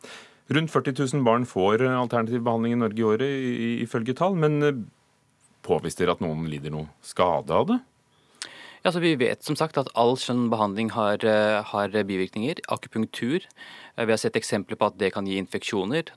[0.49, 3.37] Rundt 40 000 barn får alternativ behandling i Norge i året,
[3.85, 4.41] ifølge tall.
[4.41, 4.89] Men
[5.61, 7.83] påviser at noen lider noe skade av det?
[8.81, 11.21] Ja, så Vi vet som sagt at all sånn behandling har,
[11.69, 12.63] har bivirkninger.
[12.73, 13.45] Akupunktur
[14.01, 16.13] Eh, vi har sett eksempler på at det kan gi infeksjoner.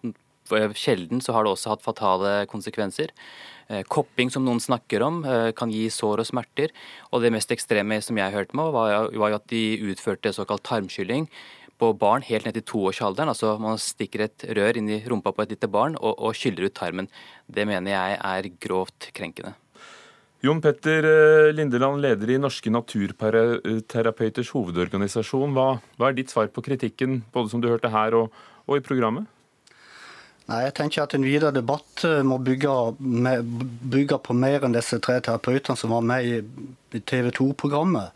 [0.76, 3.14] Sjelden så har det også hatt fatale konsekvenser.
[3.70, 6.70] Eh, kopping, som noen snakker om, eh, kan gi sår og smerter.
[7.12, 11.28] Og det mest ekstreme som jeg hørte med, var jo at de utførte såkalt tarmskylling
[11.80, 13.30] på barn helt ned til toårsalderen.
[13.30, 16.66] Altså man stikker et rør inn i rumpa på et lite barn og, og skyller
[16.66, 17.10] ut tarmen.
[17.50, 19.56] Det mener jeg er grovt krenkende.
[20.44, 25.54] Jon Petter eh, Lindeland, leder i Norske naturterapeuters hovedorganisasjon.
[25.56, 28.84] Hva, hva, er ditt svar på kritikken, både som du hørte her og, og i
[28.84, 29.30] programmet?
[30.52, 33.54] Nei, jeg tenker at En videre debatt eh, må bygge, med,
[33.94, 36.42] bygge på mer enn disse tre terapeutene som var med i,
[37.00, 38.12] TV 2-programmet.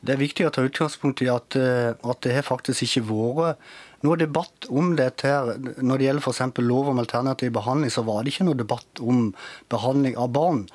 [0.00, 3.68] Det er viktig å ta utgangspunkt i at, eh, at det har faktisk ikke vært
[4.06, 5.28] noe debatt om dette.
[5.28, 5.56] her.
[5.76, 6.64] Når det gjelder f.eks.
[6.64, 9.34] lov om alternativ behandling, så var det ikke noe debatt om
[9.72, 10.66] behandling av barn.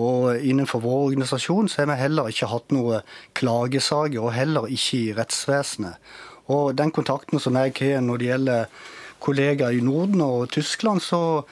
[0.00, 3.02] Og innenfor vår organisasjon så har vi heller ikke hatt noe
[3.38, 6.00] klagesaker, og heller ikke i rettsvesenet.
[6.50, 8.80] Og den kontakten som jeg har når det gjelder
[9.20, 11.42] kollegaer i Norden og Tyskland, så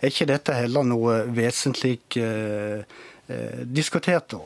[0.00, 2.86] er ikke dette heller noe vesentlig eh,
[3.28, 4.30] eh, diskutert.
[4.32, 4.40] da.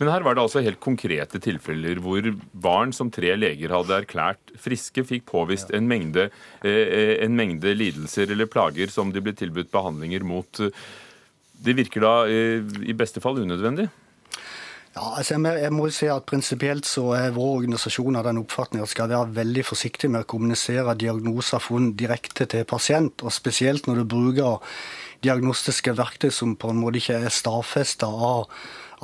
[0.00, 4.54] Men her var det altså helt konkrete tilfeller hvor barn som tre leger hadde erklært
[4.58, 6.28] friske, fikk påvist en mengde,
[6.66, 10.64] eh, en mengde lidelser eller plager som de ble tilbudt behandlinger mot.
[11.64, 13.88] Det virker da eh, i beste fall unødvendig?
[14.94, 18.92] Ja, altså jeg må si at Prinsipielt så er vår organisasjon av den oppfatning at
[18.92, 24.02] skal være veldig forsiktig med å kommunisere diagnoser funn direkte til pasient, og spesielt når
[24.02, 24.78] du bruker
[25.26, 28.46] diagnostiske verktøy som på en måte ikke er stadfesta av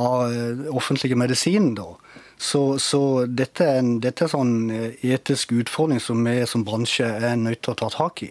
[0.01, 1.75] av eh, offentlige medisin.
[1.75, 1.95] da.
[2.39, 7.05] Så, så dette er en dette er sånn eh, etisk utfordring som vi som bransje
[7.05, 8.31] er nødt til å ta tak i.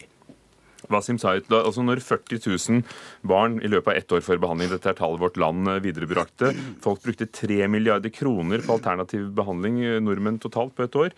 [0.89, 2.83] Wasim Sayed, altså Når 40 000
[3.29, 6.53] barn i løpet av ett år får behandling, dette er tallet vårt land eh, viderebrakte,
[6.83, 11.13] folk brukte 3 milliarder kroner på alternativ behandling, nordmenn totalt, på et år.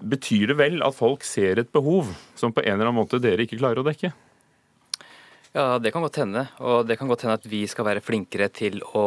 [0.00, 2.08] Betyr det vel at folk ser et behov
[2.38, 4.12] som på en eller annen måte dere ikke klarer å dekke?
[5.50, 6.44] Ja, Det kan godt hende.
[6.62, 9.06] Og det kan godt hende at vi skal være flinkere til å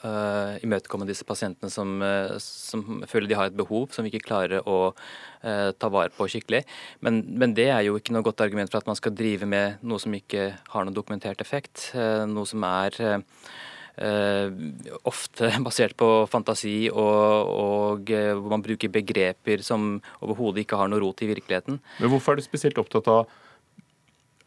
[0.00, 4.30] uh, imøtekomme disse pasientene som, uh, som, føler de har et behov som vi ikke
[4.30, 6.62] klarer å uh, ta vare på skikkelig.
[7.04, 9.84] Men, men, det er jo ikke noe godt argument for at man skal drive med
[9.84, 11.90] noe som ikke har noen dokumentert effekt.
[11.94, 12.96] noe som er
[15.04, 21.04] ofte basert på fantasi og, og hvor man bruker begreper som overhodet ikke har noe
[21.04, 21.78] rot i virkeligheten.
[22.00, 23.28] Men Hvorfor er du spesielt opptatt av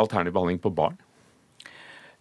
[0.01, 0.97] alternativ behandling på barn?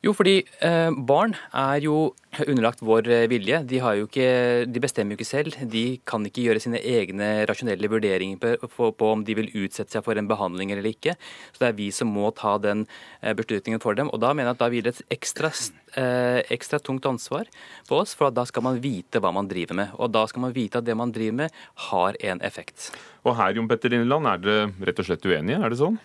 [0.05, 2.13] Jo, fordi eh, barn er jo
[2.45, 3.63] underlagt vår eh, vilje.
[3.69, 4.27] De, ikke,
[4.69, 5.57] de, bestemmer jo ikke selv.
[5.73, 9.97] De kan ikke gjøre sine egne rasjonelle vurderinger på, på, på, om de vil utsette
[9.97, 11.17] seg for en behandling eller ikke.
[11.55, 12.85] Så det er vi som må ta den
[13.23, 14.13] eh, beslutningen for dem.
[14.13, 15.51] Og da mener jeg at da hviler et ekstra,
[15.97, 17.49] eh, ekstra tungt ansvar
[17.89, 19.97] på oss, for da skal man vite hva man driver med.
[19.97, 22.93] Og da skal man vite at det man driver med, har en effekt.
[23.27, 25.97] Og her, Jon Petter Lindeland, er dere rett og slett uenige, er det sånn?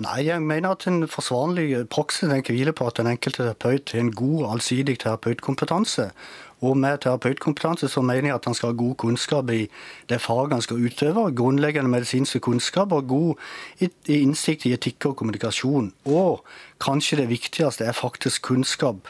[0.00, 4.00] Nei, jeg mener at en forsvarlig praksis den hviler på at den enkelte terapeut har
[4.00, 6.06] en god, allsidig terapeutkompetanse.
[6.64, 9.66] Og med terapeutkompetanse så mener jeg at han skal ha god kunnskap i
[10.08, 11.26] det faget han skal utøve.
[11.36, 15.92] Grunnleggende medisinske kunnskap og god innsikt i etikk og kommunikasjon.
[16.08, 16.44] Og
[16.80, 19.04] kanskje det viktigste er faktisk kunnskap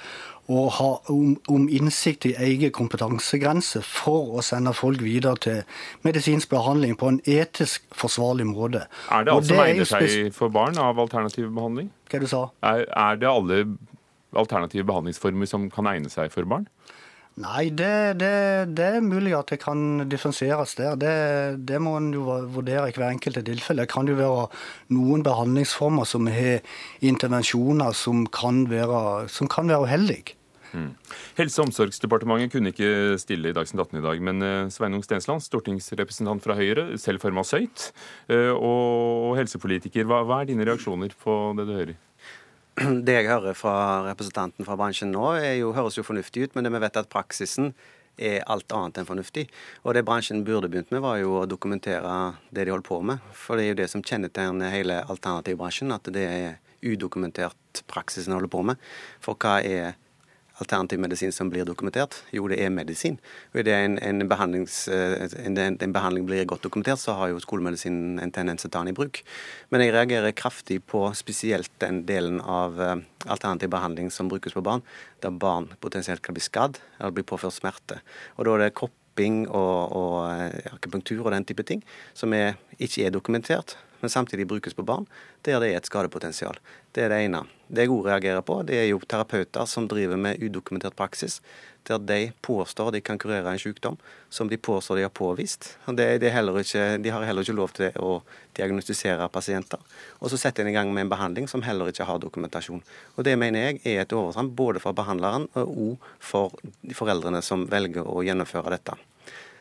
[0.51, 5.61] å ha om, om, innsikt i egen kompetansegrense for å sende folk videre til
[6.07, 8.87] medisinsk behandling på en etisk forsvarlig måte.
[9.15, 11.93] Er det alt som egner seg for barn av alternativ behandling?
[12.11, 12.43] Hva du sa?
[12.67, 13.63] Er, er det alle
[14.37, 16.67] alternative behandlingsformer som kan egne seg for barn?
[17.41, 18.33] Nei, det, det,
[18.77, 20.97] det, er mulig at det kan differensieres der.
[20.99, 21.13] Det,
[21.69, 23.87] det må en jo vurdere i hver enkelte tilfelle.
[23.87, 24.49] Det kan jo være
[24.93, 26.61] noen behandlingsformer som har
[27.07, 30.37] intervensjoner som kan være, som kan være uheldige.
[30.73, 30.91] Mm.
[31.39, 35.43] Helse- og omsorgsdepartementet kunne ikke stille i Dagsnytt 18 i dag, men eh, Sveinung Stensland,
[35.45, 37.91] stortingsrepresentant fra Høyre, selv farmasøyt
[38.31, 40.07] eh, og helsepolitiker.
[40.09, 41.97] Hva, hva er dine reaksjoner på det du hører?
[43.07, 46.73] Det jeg hører fra representanten fra bransjen nå, jo, høres jo fornuftig ut, men det
[46.73, 47.75] vi vet at praksisen
[48.21, 49.47] er alt annet enn fornuftig.
[49.85, 52.15] Og det bransjen burde begynt med, var jo å dokumentere
[52.51, 53.25] det de holder på med.
[53.37, 58.39] For det er jo det som kjennetegner hele alternativbransjen, at det er udokumentert praksisen de
[58.39, 58.81] holder på med.
[59.25, 59.97] For hva er
[60.61, 62.21] alternativ medisin som blir dokumentert?
[62.35, 63.19] Jo, det er medisin.
[63.53, 68.21] Og Idet en, en, eh, en, en, behandling blir godt dokumentert, så har jo skolemedisinen
[68.23, 69.23] en tendens til å ta den i bruk.
[69.71, 72.97] Men jeg reagerer kraftig på spesielt den delen av eh,
[73.27, 74.85] alternativ behandling som brukes på barn,
[75.25, 78.01] der barn potensielt kan bli skadd eller bli påført smerte.
[78.37, 82.61] Og da er det kopping og, og eh, akupunktur og den type ting som er,
[82.79, 85.07] ikke er dokumentert men samtidig brukes på barn,
[85.47, 86.59] der det er et skadepotensial.
[86.93, 87.45] Det er det ene.
[87.71, 91.39] Det jeg òg reagerer på, det er jo terapeuter som driver med udokumentert praksis,
[91.89, 93.97] der de påstår de kan kurere en sykdom
[94.29, 95.77] som de påstår de har påvist.
[95.87, 98.21] Det, det ikke, de har heller ikke lov til å
[98.57, 99.79] diagnostisere pasienter.
[100.21, 102.83] Og så setter en i gang med en behandling som heller ikke har dokumentasjon.
[103.17, 107.67] Og Det mener jeg er et overtramp både for behandleren og for de foreldrene som
[107.71, 108.99] velger å gjennomføre dette.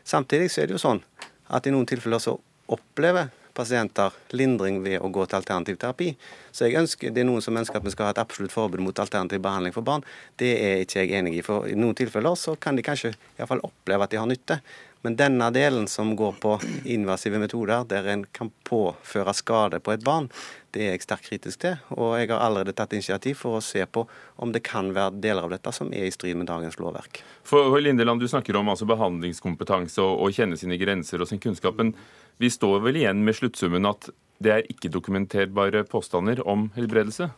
[0.04, 1.02] Samtidig så er det jo sånn
[1.50, 2.36] at i noen tilfeller så
[2.70, 6.10] opplever pasienter lindring ved å gå til alternativ terapi.
[6.50, 8.82] Så jeg ønsker, det er noen som ønsker at vi skal ha et absolutt forbud
[8.82, 10.04] mot alternativ behandling for barn.
[10.40, 11.44] Det er ikke jeg enig i.
[11.46, 14.60] For i noen tilfeller så kan de kanskje i oppleve at de har nytte.
[15.02, 20.04] Men denne delen som går på invasive metoder, der en kan påføre skade på et
[20.04, 20.28] barn,
[20.74, 21.78] det er jeg sterkt kritisk til.
[21.96, 24.04] Og jeg har allerede tatt initiativ for å se på
[24.44, 27.22] om det kan være deler av dette som er i strid med dagens lovverk.
[27.48, 31.80] For Lindeland, Du snakker om altså behandlingskompetanse og, å kjenne sine grenser og sin kunnskap.
[31.80, 31.94] Men
[32.36, 34.10] vi står vel igjen med sluttsummen at
[34.40, 37.30] det er ikke-dokumenterbare påstander om helbredelse?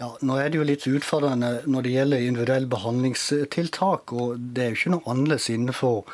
[0.00, 4.12] Ja, Nå er det jo litt utfordrende når det gjelder individuell behandlingstiltak.
[4.12, 6.06] og Det er jo ikke noe annerledes innenfor,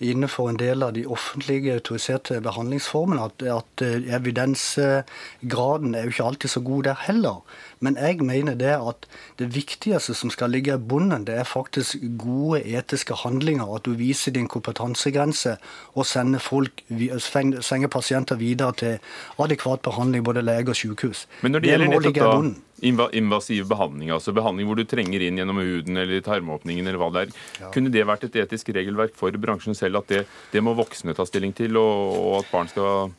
[0.00, 3.22] innenfor en del av de offentlige autoriserte behandlingsformene.
[3.28, 7.36] At, at evidensgraden er jo ikke alltid så god der heller.
[7.80, 9.06] Men jeg mener det at
[9.40, 13.68] det viktigste som skal ligge i bunnen, det er faktisk gode etiske handlinger.
[13.76, 15.56] At du viser din kompetansegrense
[15.94, 18.98] og sender, folk, sender pasienter videre til
[19.40, 21.24] adekvat behandling, både lege og sykehus.
[21.40, 25.40] Men når det, det gjelder nettopp da invasiv behandling, altså behandling hvor du trenger inn
[25.40, 27.72] gjennom huden eller tarmåpningen eller hva det er, ja.
[27.74, 30.22] kunne det vært et etisk regelverk for bransjen selv at det,
[30.52, 33.12] det må voksne ta stilling til, og, og at barn skal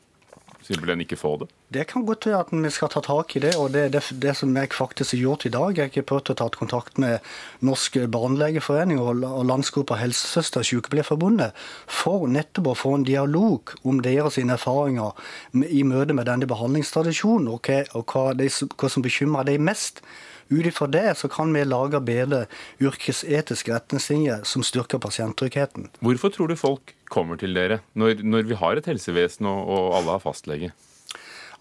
[0.65, 1.47] simpelthen ikke få det?
[1.73, 3.55] Det kan godt være at vi skal ta tak i det.
[3.55, 6.37] og Det, det, det som jeg faktisk har gjort i dag, jeg har prøvd å
[6.41, 7.19] ta kontakt med
[7.59, 11.51] Norsk barnelegeforening og, og Landsgruppa Helsesøster Sykepleierforbundet
[11.87, 15.15] for nettopp å få en dialog om deres erfaringer
[15.53, 20.03] i møte med denne behandlingstradisjonen, og, og hva, de, hva som bekymrer dem mest.
[20.51, 22.45] Ut ifra det så kan vi lage bedre
[22.83, 25.89] yrkesetiske retningslinjer som styrker pasienttryggheten.
[26.03, 29.99] Hvorfor tror du folk kommer til dere, når, når vi har et helsevesen og, og
[29.99, 30.73] alle har fastlege?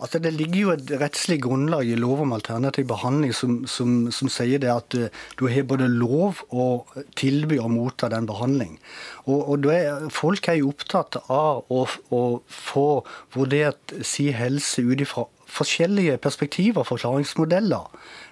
[0.01, 4.31] Altså, Det ligger jo et rettslig grunnlag i lov om alternativ behandling som, som, som
[4.33, 6.89] sier det at uh, du har både lov og
[7.21, 8.79] tilby og motta den behandling.
[9.27, 11.85] Og, og er, Folk er jo opptatt av å,
[12.17, 12.89] å få
[13.37, 17.89] vurdert si helse ut ifra forskjellige perspektiver, forklaringsmodeller.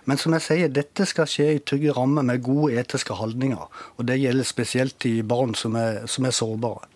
[0.09, 3.67] Men som jeg sier, dette skal skje i trygge rammer med gode etiske holdninger.
[3.99, 6.87] Og det gjelder spesielt i barn som er, som er sårbare.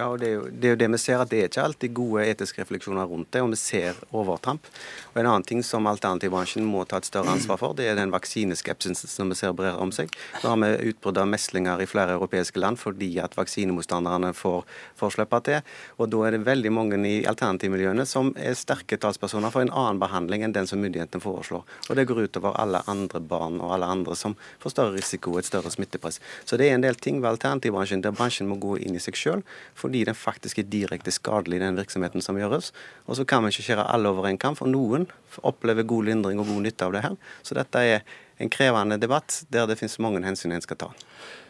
[0.00, 1.62] Ja, og det er, jo, det er, jo, det vi ser, at det er ikke
[1.66, 4.68] alltid gode etiske refleksjoner rundt det, og vi ser overtramp.
[5.10, 8.14] Og En annen ting som alternativbransjen må ta et større ansvar for, det er den
[8.14, 10.08] vaksineskepsisen som vi ser brer om seg.
[10.40, 14.64] Nå har vi utbrudd av meslinger i flere europeiske land fordi at vaksinemotstanderne får,
[14.96, 15.68] får slippe til.
[16.00, 20.00] Og da er det veldig mange i alternativmiljøene som er sterke talspersoner for en annen
[20.00, 21.68] behandling enn den som myndighetene foreslår.
[21.90, 25.42] Og det går utover alle andre barn og alle andre som får større risiko og
[25.42, 26.22] et større smittepress.
[26.48, 29.20] Så det er en del ting ved alternativbransjen der bransjen må gå inn i seg
[29.20, 29.44] sjøl
[29.90, 32.70] fordi den faktisk er direkte skadelig i den virksomheten som gjøres.
[33.10, 35.08] Og så kan vi ikke skjære alle over en kam, for noen
[35.42, 37.16] opplever god lindring og god nytte av det her.
[37.42, 38.04] Så dette er
[38.40, 40.88] en krevende debatt der det finnes mange hensyn en skal ta.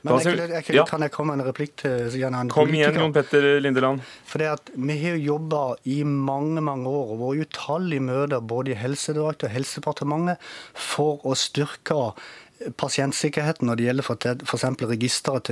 [0.02, 2.96] Men jeg, jeg, jeg, Kan jeg komme med en replikk til Jan en Kom igjen,
[2.96, 4.00] Jon Petter Lindeland.
[4.26, 8.78] For at Vi har jobba i mange mange år og vært utallige møter både i
[8.80, 12.00] Helsedirektoratet og Helsedepartementet for å styrke
[12.76, 14.06] pasientsikkerheten når det gjelder
[14.44, 14.64] f.eks.
[14.90, 15.50] registeret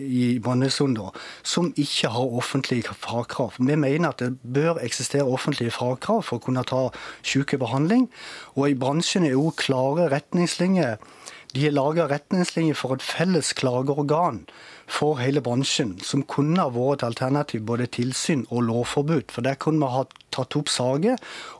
[0.00, 0.98] i Brønnøysund,
[1.42, 3.54] som ikke har offentlige fagkrav.
[3.58, 6.88] Vi mener at det bør eksistere offentlige fagkrav for å kunne ta
[7.22, 8.08] sykebehandling.
[8.56, 10.98] Og i bransjen er jo klare retningslinjer.
[11.54, 14.44] De har laga retningslinjer for et felles klageorgan
[14.90, 19.30] for hele bransjen, som kunne ha vært et alternativ både tilsyn og lovforbud.
[19.30, 21.18] For der kunne vi ha tatt opp saker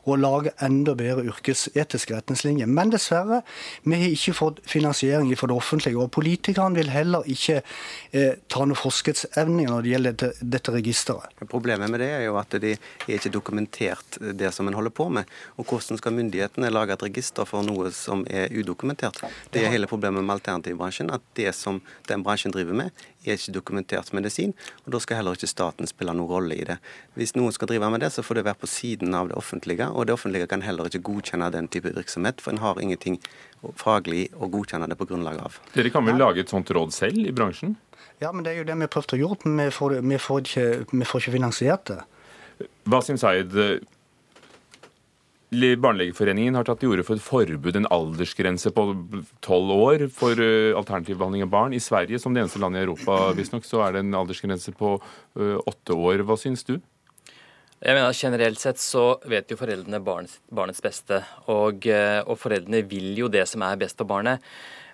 [0.09, 2.69] og lage enda bedre yrkesetiske retningslinjer.
[2.69, 3.41] Men dessverre,
[3.83, 5.99] vi har ikke fått finansiering fra det offentlige.
[5.99, 11.35] Og politikerne vil heller ikke eh, ta noen forskriftsevninger når det gjelder dette, dette, registeret.
[11.51, 15.09] Problemet med det er jo at de er ikke dokumentert det som en holder på
[15.13, 15.29] med.
[15.59, 19.21] Og hvordan skal myndighetene lage et register for noe som er udokumentert?
[19.51, 21.11] Det er hele problemet med alternativbransjen.
[21.13, 24.53] At det som den bransjen driver med, er ikke dokumentert medisin,
[24.85, 26.77] og da skal heller ikke staten spille noen rolle i det.
[27.17, 29.87] Hvis noen skal drive med det, så får det være på siden av det offentlige,
[29.89, 33.19] og det offentlige kan heller ikke godkjenne den type virksomhet, for en har ingenting
[33.77, 35.59] faglig å godkjenne det på grunnlag av.
[35.75, 37.77] Dere kan vel lage et sånt råd selv i bransjen?
[38.21, 40.19] Ja, men det er jo det vi har prøvd å gjøre, men vi får, vi
[40.21, 42.01] får, ikke, vi får ikke finansiert det.
[42.89, 43.55] Wasim Zaid,
[45.51, 48.85] Barnelegeforeningen har tatt til orde for et forbud, en aldersgrense på
[49.43, 51.73] tolv år for alternativbehandling alternativ behandling av barn.
[51.75, 54.93] I Sverige, som det eneste landet i Europa, visstnok, så er det en aldersgrense på
[54.95, 56.23] uh, åtte år.
[56.23, 56.77] Hva syns du?
[57.81, 61.19] Jeg mener Generelt sett så vet jo foreldrene barnets, barnets beste,
[61.51, 64.39] og, uh, og, foreldrene vil jo det som er best for barnet.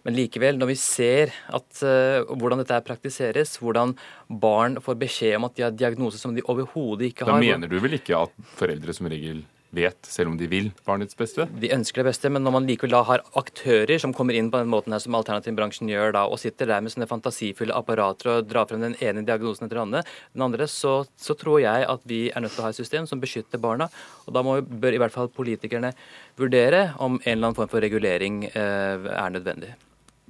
[0.08, 3.93] Men likevel, når vi ser at, uh, hvordan dette praktiseres, hvordan
[4.26, 7.70] barn får beskjed om at de har diagnoser som de overhodet ikke har Da mener
[7.70, 9.45] du vel ikke at foreldre som regel
[9.76, 11.47] vet, selv om de vil, barnets beste?
[11.61, 14.61] De ønsker det beste, men når man likevel da har aktører som kommer inn på
[14.61, 18.49] den måten her som alternativbransjen gjør da, og sitter der med sånne fantasifulle apparater og
[18.49, 20.03] drar frem den ene diagnosen etter den andre,
[20.36, 23.09] den andre så, så, tror jeg at vi er nødt til å ha et system
[23.09, 23.89] som beskytter barna.
[24.26, 25.93] og Da må, bør i hvert fall politikerne
[26.39, 29.76] vurdere om en eller annen form for regulering eh, er nødvendig.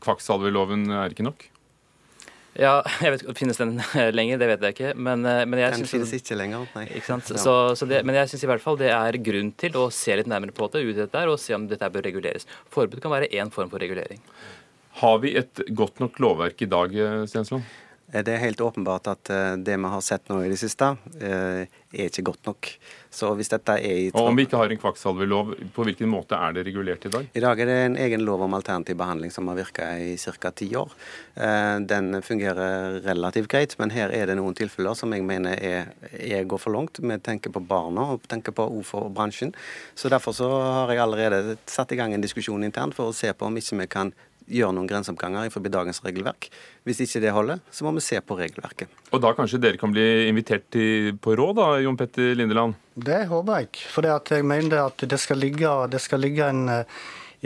[0.03, 1.47] Kvakksalveloven er ikke nok?
[2.57, 3.75] Ja, jeg vet, Finnes den
[4.17, 4.39] lenger?
[4.41, 4.91] Det vet jeg ikke.
[4.97, 6.85] Men, eh, men jeg den synes, finnes ikke lenger, nei.
[6.89, 7.29] Ikke sant?
[7.29, 10.17] Så, så det, men jeg syns i hvert fall det er grunn til å se
[10.17, 12.47] litt nærmere på det, dette og se om dette bør reguleres.
[12.73, 14.23] Forbud kan være én form for regulering.
[15.01, 16.95] Har vi et godt nok lovverk i dag,
[17.29, 17.67] Stensland?
[18.13, 20.93] Eh, det er helt åpenbart at eh, det vi har sett nå i det siste,
[21.19, 22.69] eh, er ikke godt nok.
[23.17, 26.37] Så hvis dette er i Og Om vi ikke har en kvakksalvelov, på hvilken måte
[26.37, 27.27] er det regulert i dag?
[27.33, 30.51] I dag er det en egen lov om alternativ behandling som har virka i ca.
[30.51, 30.91] ti år.
[31.87, 36.43] Den fungerer relativt greit, men her er det noen tilfeller som jeg mener er, er
[36.43, 36.99] går for langt.
[36.99, 39.55] Vi tenker på barna og tenker på for bransjen.
[39.95, 43.33] Så Derfor så har jeg allerede satt i gang en diskusjon internt for å se
[43.33, 44.13] på om ikke vi kan
[44.47, 46.49] gjøre noen grenseoppganger i dagens regelverk.
[46.87, 48.91] Hvis ikke det holder, så må vi se på regelverket.
[49.11, 52.77] Og da kanskje dere kan bli invitert til, på råd, da, Jon Petter Lindeland?
[52.95, 53.85] Det håper jeg.
[53.93, 56.67] For jeg mener at det skal ligge, det skal ligge en,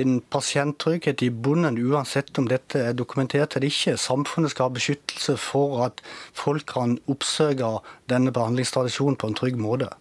[0.01, 3.97] en pasienttrygghet i bunnen, uansett om dette er dokumentert eller ikke.
[3.99, 6.05] Samfunnet skal ha beskyttelse for at
[6.37, 7.77] folk kan oppsøke
[8.11, 9.91] denne behandlingstradisjonen på en trygg måte.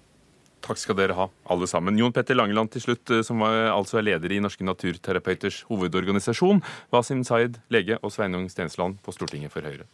[0.61, 1.96] Takk skal dere ha, alle sammen.
[1.98, 6.61] Jon Petter Langeland til slutt, eh, som var, altså er leder i Norske naturterapeuters hovedorganisasjon.
[6.92, 9.88] Wasim Zaid, lege, og Sveinung Stensland på Stortinget for Høyre.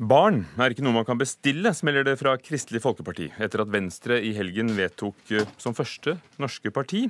[0.00, 4.16] Barn er ikke noe man kan bestille, smeller det fra Kristelig Folkeparti, etter at Venstre
[4.24, 7.02] i helgen vedtok eh, som første norske parti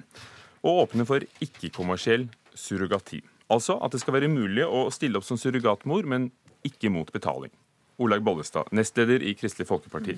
[0.66, 3.22] å åpne for ikke-kommersiell surrogati.
[3.50, 6.30] Altså at det skal være mulig å stille opp som surrogatmor, men
[6.66, 7.52] ikke mot betaling.
[8.00, 10.16] Olaug Bollestad, nestleder i Kristelig Folkeparti.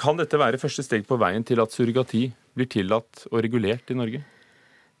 [0.00, 3.96] Kan dette være første steg på veien til at surrogati blir tillatt og regulert i
[3.98, 4.22] Norge?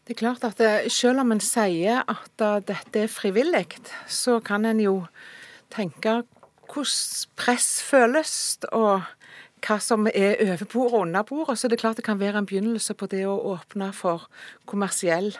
[0.04, 0.60] Det er klart at
[0.90, 4.96] Selv om en sier at dette er frivillig, så kan en jo
[5.70, 6.22] tenke
[6.70, 9.02] hvordan press føles, og
[9.66, 11.58] hva som er over bordet og under bordet.
[11.58, 14.28] Så det er klart det kan være en begynnelse på det å åpne for
[14.70, 15.34] kommersiell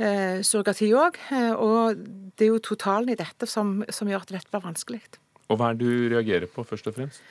[0.00, 1.18] eh, surrogati òg.
[1.36, 2.00] Eh, og
[2.36, 5.02] det er jo totalen i dette som, som gjør at dette blir vanskelig.
[5.50, 7.22] Og Hva er det du reagerer på, først og fremst?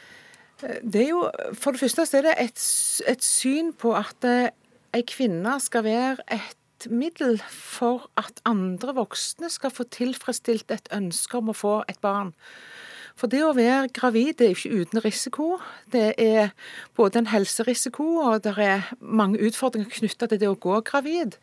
[0.64, 1.26] Eh, det er jo,
[1.58, 2.64] For det første er det et,
[3.08, 4.50] et syn på at eh,
[4.96, 11.40] ei kvinne skal være et middel for at andre voksne skal få tilfredsstilt et ønske
[11.40, 12.32] om å få et barn.
[13.20, 15.48] For det å være gravid det er ikke uten risiko.
[15.92, 16.54] Det er
[16.96, 21.36] både en helserisiko, og det er mange utfordringer knytta til det å gå gravid.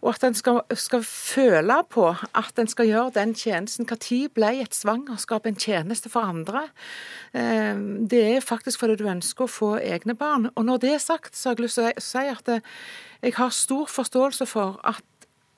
[0.00, 3.88] Og at en skal, skal, føle på at en skal gjøre den tjenesten.
[3.90, 6.68] Når ble et svangerskap en tjeneste for andre?
[7.36, 7.76] Eh,
[8.08, 10.48] det er faktisk fordi du ønsker å få egne barn.
[10.56, 12.52] Og når det er sagt, så har jeg lyst til å si at
[13.20, 15.04] jeg har stor forståelse for at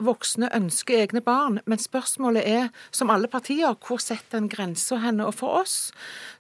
[0.06, 5.26] voksne ønsker egne barn, men spørsmålet er, som alle partier, hvor setter en grensa henne?
[5.28, 5.76] Og for oss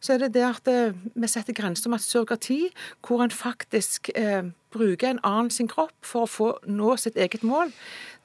[0.02, 2.66] så er det det at eh, vi setter grenser med surrogati,
[3.06, 7.44] hvor en faktisk eh, bruker en annen sin kropp for å få nå sitt eget
[7.46, 7.72] mål.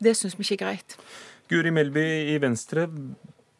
[0.03, 0.99] Det syns vi ikke er greit.
[1.47, 2.87] Guri Melby i Venstre,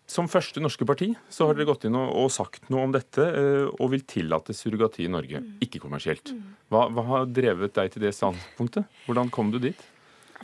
[0.07, 3.23] som første norske parti så har dere gått inn og, og sagt noe om dette
[3.27, 5.59] eh, og vil tillate surrogati i Norge, mm.
[5.67, 6.31] ikke kommersielt.
[6.31, 6.55] Mm.
[6.71, 8.87] Hva, hva har drevet deg til det standpunktet?
[9.07, 9.87] Hvordan kom du dit?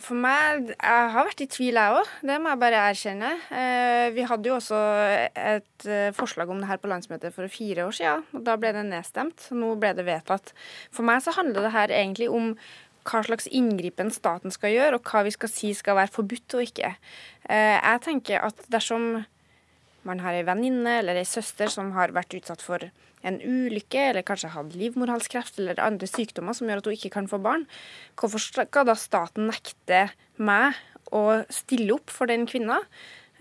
[0.01, 2.13] For meg Jeg har vært i tvil, jeg òg.
[2.25, 3.29] Det må jeg bare erkjenne.
[3.53, 4.79] Eh, vi hadde jo også
[5.37, 8.23] et eh, forslag om det her på landsmøtet for fire år siden.
[8.33, 9.45] og Da ble det nedstemt.
[9.53, 10.53] Nå ble det vedtatt.
[10.93, 12.55] For meg så handler det her egentlig om
[13.03, 16.65] hva slags inngripen staten skal gjøre, og hva vi skal si skal være forbudt og
[16.65, 16.95] ikke.
[17.51, 19.25] Eh, jeg tenker at dersom
[20.07, 22.83] man har ei venninne eller ei søster som har vært utsatt for
[23.23, 27.29] en ulykke, eller kanskje hatt livmorhalskreft eller andre sykdommer som gjør at hun ikke kan
[27.31, 27.65] få barn,
[28.19, 30.09] hvorfor skal da staten nekte
[30.43, 30.75] meg
[31.13, 32.81] å stille opp for den kvinna?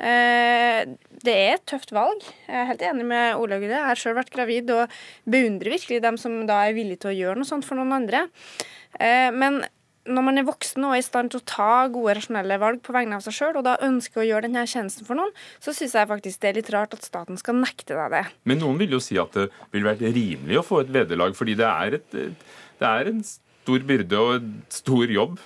[0.02, 0.82] Eh,
[1.22, 2.24] det er et tøft valg.
[2.46, 3.76] Jeg er helt enig med Olaug i det.
[3.76, 4.96] Jeg har sjøl vært gravid og
[5.30, 8.24] beundrer virkelig dem som da er villige til å gjøre noe sånt for noen andre.
[8.98, 9.60] Eh, men
[10.09, 12.94] når man er voksen og er i stand til å ta gode, rasjonelle valg på
[12.94, 15.30] vegne av seg sjøl, og da ønsker å gjøre denne tjenesten for noen,
[15.62, 18.24] så syns jeg faktisk det er litt rart at staten skal nekte deg det.
[18.50, 21.57] Men noen vil jo si at det vil være rimelig å få et vederlag, fordi
[21.61, 22.18] det er, et,
[22.82, 25.38] det er en stor byrde og en stor jobb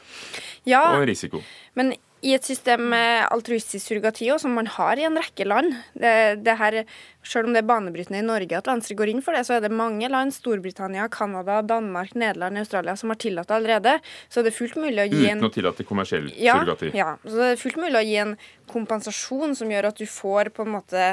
[0.67, 1.43] ja, og risiko.
[1.77, 1.93] Men
[2.27, 6.57] i et system med altruistisk surrogati, som man har i en rekke land det, det
[6.59, 6.83] her,
[7.27, 9.65] Selv om det er banebrytende i Norge at Venstre går inn for det, så er
[9.65, 13.97] det mange land, Storbritannia, Canada, Danmark, Nederland, Australia, som har tillatt det allerede.
[14.31, 16.93] Så det er fullt mulig å gi en Uten å tillate kommersiell surrogati?
[16.95, 18.37] Ja, så det er fullt mulig å gi en
[18.71, 21.09] kompensasjon som gjør at du får på en måte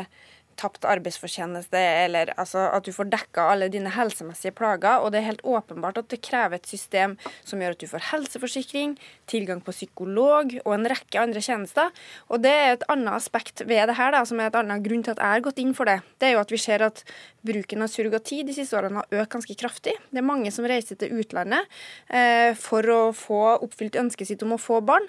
[0.59, 5.03] tapt arbeidsfortjeneste, eller altså, at du får dekka alle dine helsemessige plager.
[5.03, 8.07] Og det er helt åpenbart at det krever et system som gjør at du får
[8.11, 8.95] helseforsikring,
[9.29, 11.91] tilgang på psykolog og en rekke andre tjenester.
[12.29, 15.05] Og det er et annet aspekt ved det her, da, som er et annet grunn
[15.05, 15.99] til at jeg har gått inn for det.
[16.19, 17.03] Det er jo at vi ser at
[17.43, 19.95] bruken av surrogati de siste årene har økt ganske kraftig.
[20.11, 21.67] Det er mange som reiser til utlandet
[22.09, 25.07] eh, for å få oppfylt ønsket sitt om å få barn.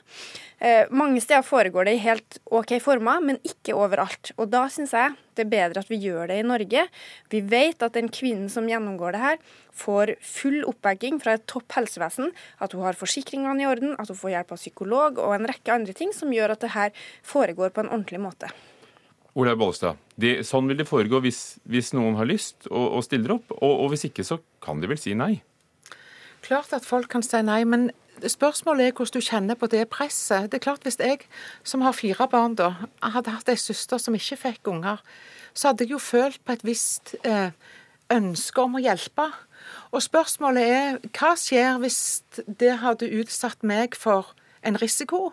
[0.58, 4.32] Eh, mange steder foregår det i helt OK former, men ikke overalt.
[4.38, 6.86] Og da syns jeg Det er bedre at vi gjør det i Norge.
[7.32, 9.40] Vi vet at den kvinnen som gjennomgår det her,
[9.74, 12.30] får full oppbacking fra et topp helsevesen,
[12.62, 15.74] at hun har forsikringene i orden, at hun får hjelp av psykolog og en rekke
[15.74, 16.94] andre ting som gjør at det her
[17.26, 18.52] foregår på en ordentlig måte.
[19.34, 23.34] Olaug Bollestad, det, sånn vil det foregå hvis, hvis noen har lyst og, og stiller
[23.34, 25.40] opp, og, og hvis ikke så kan de vel si nei?
[26.44, 27.88] Klart at folk kan si nei, men
[28.22, 30.50] spørsmålet er hvordan du kjenner på det presset.
[30.50, 31.18] Det er klart Hvis jeg,
[31.64, 35.02] som har fire barn, da, hadde hatt ei søster som ikke fikk unger,
[35.54, 37.50] så hadde jeg jo følt på et visst eh,
[38.10, 39.28] ønske om å hjelpe.
[39.92, 45.32] Og spørsmålet er hva skjer hvis det hadde utsatt meg for en risiko?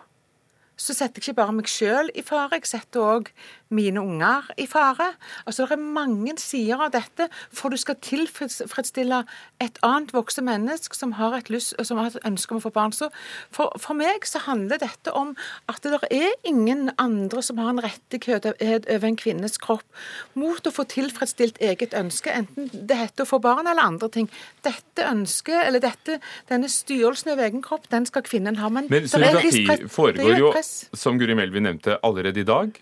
[0.78, 3.32] Så setter jeg ikke bare meg sjøl i fare, jeg setter òg
[3.72, 5.14] mine unger i fare.
[5.46, 9.24] Altså Det er mange sider av dette, for du skal tilfredsstille
[9.64, 12.74] et annet voksen menneske som har et, lyst, som har et ønske om å få
[12.76, 12.94] barn.
[12.96, 13.10] Så
[13.54, 15.34] for, for, meg så handler dette om
[15.72, 19.86] at det er ingen andre som har en rettighet over en kvinnes kropp
[20.40, 24.30] mot å få tilfredsstilt eget ønske, enten det heter å få barn eller andre ting.
[24.66, 26.20] Dette ønsket, eller dette,
[26.50, 28.70] denne styrelsen over egen kropp, den skal kvinnen ha.
[28.72, 30.52] Men, Men surrogati foregår jo,
[30.98, 32.78] som Guri Melby nevnte, allerede i dag.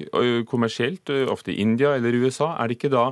[0.49, 3.11] kommersielt kommersielt, ofte i India eller USA, er det ikke da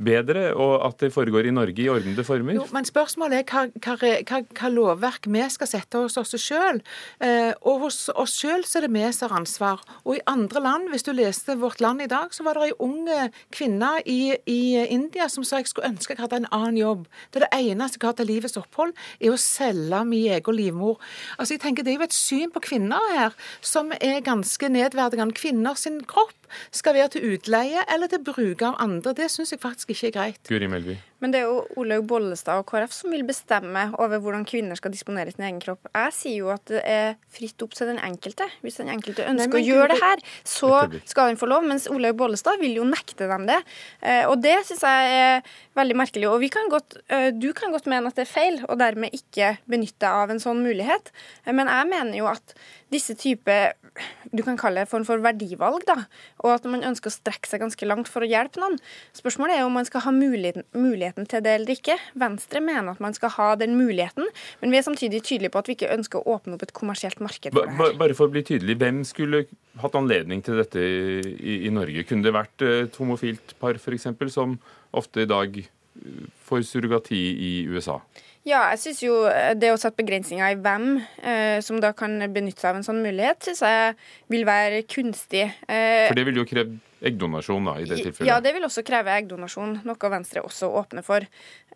[0.00, 2.54] bedre, og at det foregår i Norge i ordnede former?
[2.56, 6.80] Jo, men Spørsmålet er hva, hva, hva, lovverk vi skal sette hos oss sjøl.
[7.20, 9.84] Eh, og hos oss sjøl er det vi som har ansvar.
[10.04, 12.76] Og i andre land, hvis du leste Vårt Land i dag, så var det ei
[12.80, 13.04] ung
[13.52, 17.06] kvinne i, i, India som sa jeg skulle ønske jeg hadde en annen jobb.
[17.30, 20.98] Det er det eneste jeg har til livets opphold, er å selge min egen livmor.
[21.36, 25.36] Altså jeg tenker Det er jo et syn på kvinner her som er ganske nedverdigende.
[25.36, 26.39] Kvinner sin kropp
[26.74, 29.14] skal være til utleie eller til bruk av andre.
[29.16, 30.42] Det syns jeg faktisk ikke er greit.
[30.48, 30.98] Guri Melby.
[31.20, 34.92] Men det er jo Olaug Bollestad og KrF som vil bestemme over hvordan kvinner skal
[34.94, 35.90] disponere sin egen kropp.
[35.92, 38.48] Jeg sier jo at det er fritt opp til den enkelte.
[38.64, 40.72] Hvis den enkelte ønsker Nei, å gjøre det her, så
[41.04, 41.66] skal den få lov.
[41.68, 43.60] Mens Olaug Bollestad vil jo nekte dem det.
[44.00, 46.30] Eh, og det syns jeg er veldig merkelig.
[46.30, 49.58] Og kan godt, eh, du kan godt mene at det er feil, og dermed ikke
[49.68, 51.12] benytte av en sånn mulighet.
[51.44, 52.56] Eh, men jeg mener jo at
[52.90, 53.60] disse type
[54.30, 55.96] du kan kalle det form for verdivalg, da,
[56.44, 58.78] og at man ønsker å strekke seg ganske langt for å hjelpe noen.
[59.16, 61.96] Spørsmålet er om man skal ha muligheten, muligheten til det eller ikke.
[62.20, 64.28] Venstre mener at man skal ha den muligheten,
[64.62, 67.20] men vi er samtidig tydelige på at vi ikke ønsker å åpne opp et kommersielt
[67.24, 67.98] marked for her.
[68.00, 69.44] Bare for å bli tydelig, hvem skulle
[69.80, 72.06] hatt anledning til dette i, i Norge?
[72.08, 74.58] Kunne det vært et homofilt par f.eks., som
[74.96, 75.62] ofte i dag
[76.46, 77.20] får surrogati
[77.50, 77.98] i USA?
[78.48, 80.86] Ja, jeg syns jo eh, det å sette begrensninger i hvem
[81.20, 83.98] eh, som da kan benytte seg av en sånn mulighet, syns jeg
[84.32, 85.44] vil være kunstig.
[85.68, 88.28] Eh, For det vil jo kreve eggdonasjon da, i det tilfellet?
[88.28, 91.24] Ja, det vil også kreve eggdonasjon, noe Venstre også åpner for.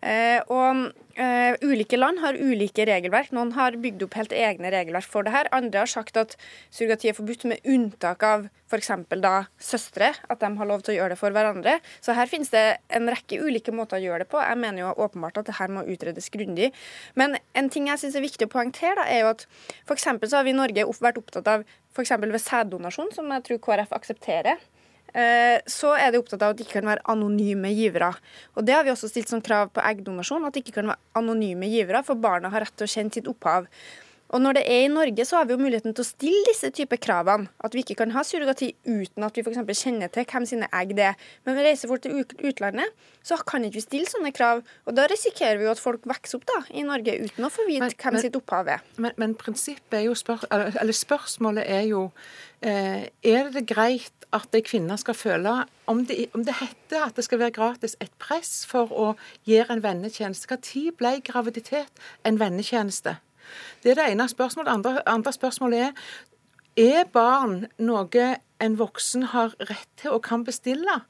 [0.05, 3.31] Eh, og eh, Ulike land har ulike regelverk.
[3.35, 5.49] Noen har bygd opp helt egne regelverk for det her.
[5.55, 6.35] Andre har sagt at
[6.69, 8.91] surrogati er forbudt, med unntak av f.eks.
[9.21, 10.11] da søstre.
[10.29, 11.77] At de har lov til å gjøre det for hverandre.
[12.03, 14.41] Så her finnes det en rekke ulike måter å gjøre det på.
[14.41, 16.71] Jeg mener jo åpenbart at det her må utredes grundig.
[17.17, 19.47] Men en ting jeg syns er viktig å poengtere, da, er jo at
[19.87, 20.05] f.eks.
[20.05, 21.65] så har vi i Norge vært opptatt av
[21.95, 22.17] f.eks.
[22.21, 24.63] ved sæddonasjon, som jeg tror KrF aksepterer.
[25.15, 28.11] Eh, så er de opptatt av at det ikke kan være anonyme givere.
[28.55, 30.99] Og Det har vi også stilt som krav på eggdonasjon, at det ikke kan være
[31.15, 33.69] anonyme givere, for barna har rett til å kjenne sitt opphav.
[34.35, 36.67] Og når det er i Norge, så har vi jo muligheten til å stille disse
[36.75, 37.47] typer kravene.
[37.63, 39.61] At vi ikke kan ha surrogati uten at vi f.eks.
[39.79, 41.21] kjenner til hvem sine egg det er.
[41.47, 42.91] Men vi reiser folk til utlandet,
[43.23, 44.65] så kan ikke vi stille sånne krav.
[44.83, 47.63] Og da risikerer vi jo at folk vokser opp da, i Norge uten å få
[47.69, 48.83] vite men, hvem men, sitt opphav er.
[48.97, 52.09] Men, men, prinsippet er jo spør eller spørsmålet er jo
[52.59, 55.53] eh, Er det greit at ei kvinne skal føle
[55.87, 59.13] om det, om det, heter at det skal være gratis, et press for å
[59.47, 60.59] gjøre en vennetjeneste.
[60.59, 63.15] Når ble graviditet en vennetjeneste?
[63.83, 64.71] Det er det ene spørsmålet.
[64.71, 66.07] Andre, andre spørsmålet er
[66.75, 68.25] er barn noe
[68.59, 71.01] en voksen har rett til og kan bestille?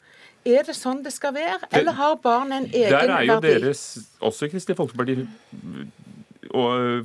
[0.46, 3.08] Er det sånn det skal være, eller har barn en egen verdi?
[3.08, 3.82] Der er jo deres,
[4.22, 5.26] også Kristelig Folkeparti,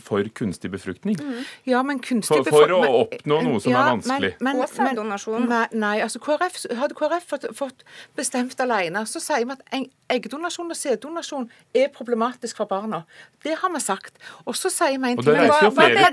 [0.05, 1.17] for kunstig befruktning.
[1.21, 1.45] Mm.
[1.69, 4.33] Ja, men kunstig for, for, å oppnå noe som ja, er vanskelig.
[4.41, 5.01] Men, men,
[5.49, 5.77] men.
[5.83, 7.85] Nei, altså KrF, hadde KrF fått, fått,
[8.19, 13.05] bestemt alene, så sier vi at eggdonasjon og sæddonasjon er problematisk for barna.
[13.45, 14.19] Det har vi sagt.
[14.47, 15.41] Og så sier vi en ting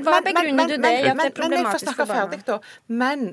[0.06, 2.28] Hva, begrunner du det i at det er problematisk for barna?
[2.28, 2.62] Ferdig, da.
[2.88, 3.30] Men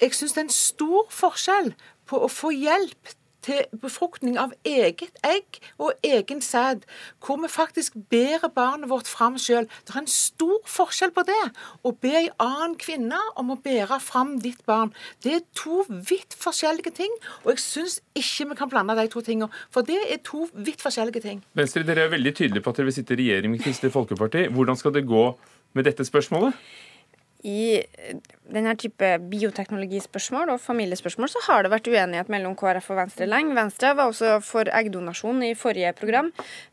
[0.00, 1.72] jeg syns det er en stor forskjell
[2.08, 3.16] på å få hjelp
[3.48, 6.84] til befruktning av eget egg og egen sæd,
[7.24, 9.68] hvor vi faktisk bærer barnet vårt fram sjøl.
[9.86, 11.40] Det er en stor forskjell på det
[11.86, 14.92] å be ei annen kvinne om å bære fram ditt barn.
[15.24, 19.24] Det er to vidt forskjellige ting, og jeg syns ikke vi kan blande de to
[19.24, 19.50] tingene.
[19.74, 21.42] For det er to vidt forskjellige ting.
[21.58, 24.48] Venstre, dere er veldig tydelige på at dere vil sitte i regjering med Kristelig Folkeparti.
[24.52, 25.24] Hvordan skal det gå
[25.76, 26.56] med dette spørsmålet?
[27.46, 27.82] i
[28.52, 33.56] denne type bioteknologispørsmål og familiespørsmål så har det vært uenighet mellom KrF og Venstre lenge.
[33.56, 36.30] Venstre var også for eggdonasjon i forrige program.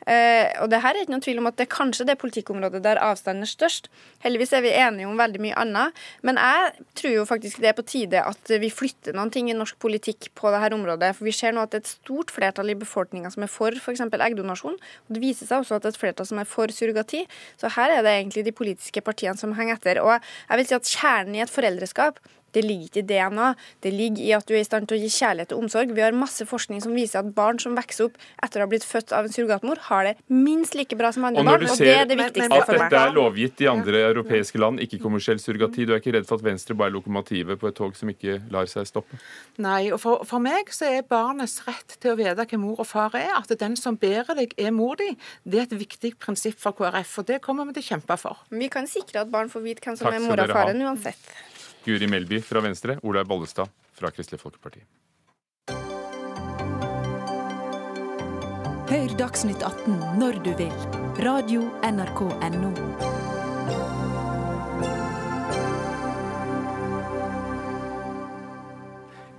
[0.07, 2.83] Eh, og det her er ikke noen tvil om at det er kanskje det politikkområdet
[2.85, 3.89] der avstanden er størst.
[4.23, 6.03] Heldigvis er vi enige om veldig mye annet.
[6.25, 9.57] Men jeg tror jo faktisk det er på tide at vi flytter noen ting i
[9.57, 11.11] norsk politikk på dette området.
[11.17, 13.75] For vi ser nå at det er et stort flertall i befolkninga som er for
[13.75, 14.05] f.eks.
[14.05, 14.79] eggdonasjon.
[14.79, 17.25] Og det viser seg også at det er et flertall som er for surrogati.
[17.59, 20.01] Så her er det egentlig de politiske partiene som henger etter.
[20.03, 22.23] Og jeg vil si at kjernen i et foreldreskap
[22.55, 23.49] det ligger ikke i DNA,
[23.83, 25.91] det ligger i at du er i stand til å gi kjærlighet og omsorg.
[25.95, 28.85] Vi har masse forskning som viser at barn som vokser opp etter å ha blitt
[28.87, 31.65] født av en surrogatmor, har det minst like bra som andre barn.
[31.67, 35.41] Og det er det viktigste at dette er lovgitt i andre europeiske land, ikke kommersiell
[35.41, 38.11] surrogati, du er ikke redd for at Venstre bare er lokomotivet på et tog som
[38.11, 39.19] ikke lar seg stoppe?
[39.61, 42.87] Nei, og for, for meg så er barnets rett til å vite hvem mor og
[42.87, 45.11] far er, at den som bærer deg, er mor di,
[45.43, 48.45] det er et viktig prinsipp for KrF, og det kommer vi til å kjempe for.
[48.53, 51.35] Vi kan sikre at barn får vite hvem som Takk er mor og faren uansett.
[51.85, 54.81] Guri Melby fra Venstre, Olaug Bollestad fra Kristelig Folkeparti.
[58.89, 60.73] Hør Dagsnytt 18 når du vil.
[61.25, 63.14] Radio NRK Radio.nrk.no.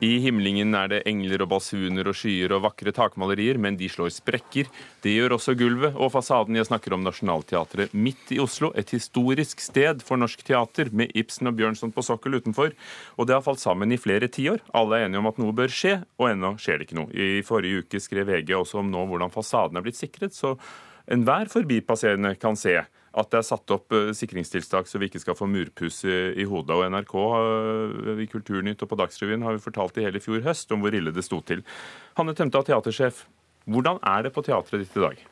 [0.05, 4.11] I himlingen er det engler og basuner og skyer og vakre takmalerier, men de slår
[4.13, 4.69] sprekker.
[5.01, 6.59] Det gjør også gulvet og fasaden.
[6.59, 8.75] Jeg snakker om Nationaltheatret midt i Oslo.
[8.77, 12.77] Et historisk sted for norsk teater, med Ibsen og Bjørnson på sokkel utenfor.
[13.17, 14.61] Og det har falt sammen i flere tiår.
[14.77, 17.09] Alle er enige om at noe bør skje, og ennå skjer det ikke noe.
[17.17, 20.59] I forrige uke skrev VG også om nå hvordan fasaden er blitt sikret, så
[21.09, 22.83] enhver forbipasserende kan se
[23.17, 26.77] at det er satt opp eh, sikringstiltak så vi ikke skal få murpuss i, hodet.
[26.77, 30.75] Og NRK eh, i Kulturnytt og på Dagsrevyen har vi fortalt i hele fjor høst
[30.75, 31.65] om hvor ille det sto til.
[32.19, 33.25] Hanne Tømta, teatersjef.
[33.67, 35.23] Hvordan er det på teatret ditt i dag?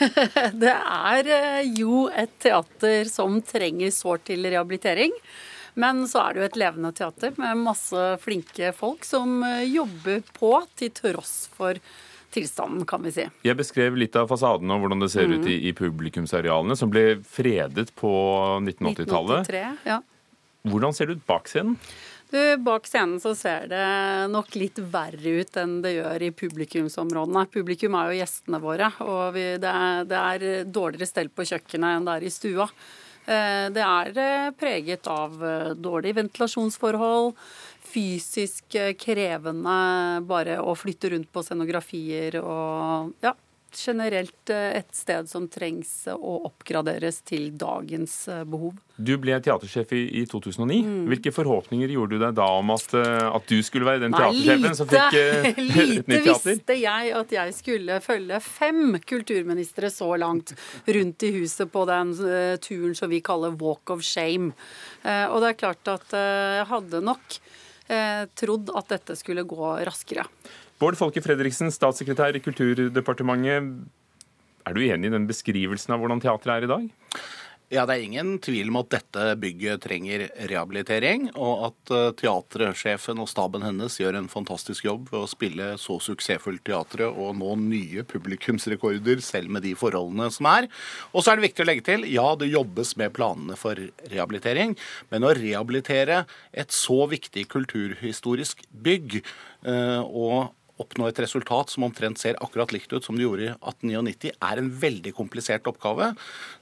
[0.62, 5.12] det er eh, jo et teater som trenger sårt til rehabilitering.
[5.74, 10.52] Men så er det jo et levende teater med masse flinke folk som jobber på
[10.78, 11.80] til tross for
[12.34, 13.28] tilstanden, kan vi si.
[13.46, 15.36] Jeg beskrev litt av fasaden og hvordan det ser mm.
[15.36, 18.10] ut i, i publikumsarealene, som ble fredet på
[18.64, 19.46] 1980-tallet.
[19.46, 20.00] 1983, ja.
[20.64, 21.78] Hvordan ser det ut bak scenen?
[22.34, 23.84] Du, bak scenen så ser det
[24.32, 27.44] nok litt verre ut enn det gjør i publikumsområdene.
[27.52, 31.98] Publikum er jo gjestene våre, og vi, det, er, det, er, dårligere stell på kjøkkenet
[31.98, 32.66] enn det er i stua.
[33.24, 37.30] Eh, det er eh, preget av eh, dårlige ventilasjonsforhold,
[37.84, 39.78] fysisk krevende
[40.26, 43.34] bare å flytte rundt på scenografier og ja,
[43.78, 48.76] generelt eh, et sted som trengs å oppgraderes til dagens eh, behov.
[48.96, 50.76] Du ble teatersjef i, i 2009.
[50.86, 50.98] Mm.
[51.10, 54.78] Hvilke forhåpninger gjorde du deg da om at, eh, at du skulle være den teatersjefen
[54.78, 56.28] som fikk uh, et nytt teater?
[56.28, 60.54] Lite visste jeg at jeg skulle følge fem kulturministre så langt
[60.86, 64.52] rundt i huset på den uh, turen som vi kaller walk of shame.
[65.02, 67.38] Uh, og det er klart at jeg hadde nok
[68.38, 70.24] trodd at dette skulle gå raskere.
[70.80, 73.84] Bård Folke Fredriksen, statssekretær i Kulturdepartementet.
[74.64, 76.86] Er du enig i den beskrivelsen av hvordan teatret er i dag?
[77.74, 83.18] Ja, Det er ingen tvil om at dette bygget trenger rehabilitering, og at uh, teatersjefen
[83.18, 87.56] og staben hennes gjør en fantastisk jobb ved å spille så suksessfullt teatret og nå
[87.64, 90.68] nye publikumsrekorder, selv med de forholdene som er.
[91.10, 93.80] Og så er det viktig å legge til ja, det jobbes med planene for
[94.12, 94.76] rehabilitering,
[95.10, 96.22] men å rehabilitere
[96.54, 99.18] et så viktig kulturhistorisk bygg
[99.66, 103.52] uh, og oppnå et resultat som omtrent ser akkurat likt ut som det gjorde i
[103.52, 106.12] 1899, er en veldig komplisert oppgave.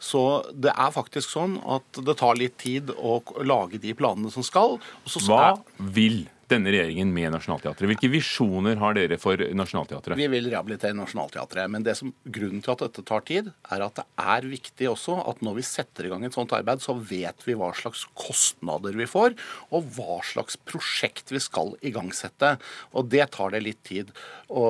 [0.03, 4.45] Så det er faktisk sånn at det tar litt tid å lage de planene som
[4.47, 4.79] skal.
[5.25, 5.57] Hva
[5.97, 7.89] vil denne regjeringen med Nationaltheatret?
[7.91, 10.19] Hvilke visjoner har dere for Nationaltheatret?
[10.21, 11.71] Vi vil rehabilitere Nationaltheatret.
[11.73, 15.19] Men det som, grunnen til at dette tar tid, er at det er viktig også
[15.31, 18.97] at når vi setter i gang et sånt arbeid, så vet vi hva slags kostnader
[18.99, 19.37] vi får,
[19.73, 22.55] og hva slags prosjekt vi skal igangsette.
[22.97, 24.13] Og det tar det litt tid
[24.49, 24.67] å,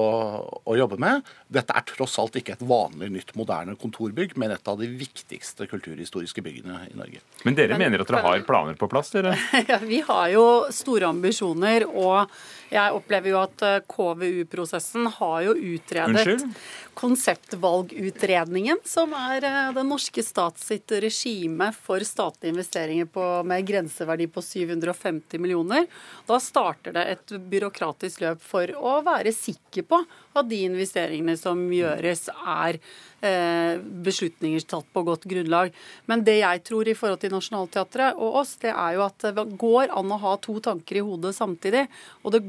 [0.63, 1.27] å jobbe med.
[1.53, 5.69] Dette er tross alt ikke et vanlig nytt, moderne kontorbygg, men et av de viktigste
[5.71, 7.21] kulturhistoriske byggene i Norge.
[7.47, 9.37] Men dere men, mener at dere har planer på plass, dere?
[9.71, 11.87] Ja, vi har jo store ambisjoner.
[11.89, 12.33] Og
[12.73, 16.55] jeg opplever jo at eh, KVU-prosessen har jo utredet Unnskyld?
[16.99, 24.29] konseptvalgutredningen, som er eh, den norske stats sitt regime for statlige investeringer på, med grenseverdi
[24.33, 25.87] på 750 millioner.
[26.29, 30.03] Da starter det et byråkratisk løp for å være sikker på
[30.33, 32.81] at de investeringene som gjøres, er
[33.23, 35.73] beslutninger tatt på godt grunnlag.
[36.11, 39.45] Men det jeg tror i forhold til Nationaltheatret og oss, det er jo at det
[39.61, 41.85] går an å ha to tanker i hodet samtidig.
[42.23, 42.43] Og det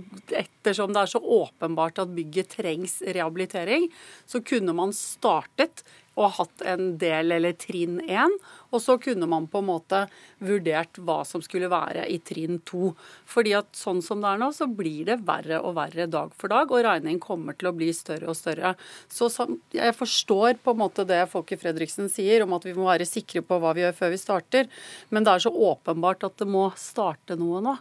[0.43, 3.89] ettersom det er så åpenbart at bygget trengs rehabilitering,
[4.26, 8.34] så kunne man startet og hatt en del eller trinn én.
[8.74, 9.99] Og så kunne man på en måte
[10.43, 12.91] vurdert hva som skulle være i trinn to.
[13.30, 16.53] Fordi at sånn som det er nå, så blir det verre og verre dag for
[16.53, 18.74] dag, og regningen kommer til å bli større og større.
[19.11, 19.30] Så
[19.76, 23.43] jeg forstår på en måte det Folke Fredriksen sier om at vi må være sikre
[23.45, 24.69] på hva vi gjør før vi starter,
[25.13, 27.78] men det er så åpenbart at det må starte noe nå.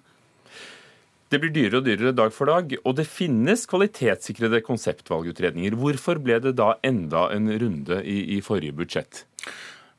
[1.32, 5.78] Det blir dyrere og dyrere dag for dag, og det finnes kvalitetssikrede konseptvalgutredninger.
[5.80, 9.22] Hvorfor ble det da enda en runde i, i forrige budsjett?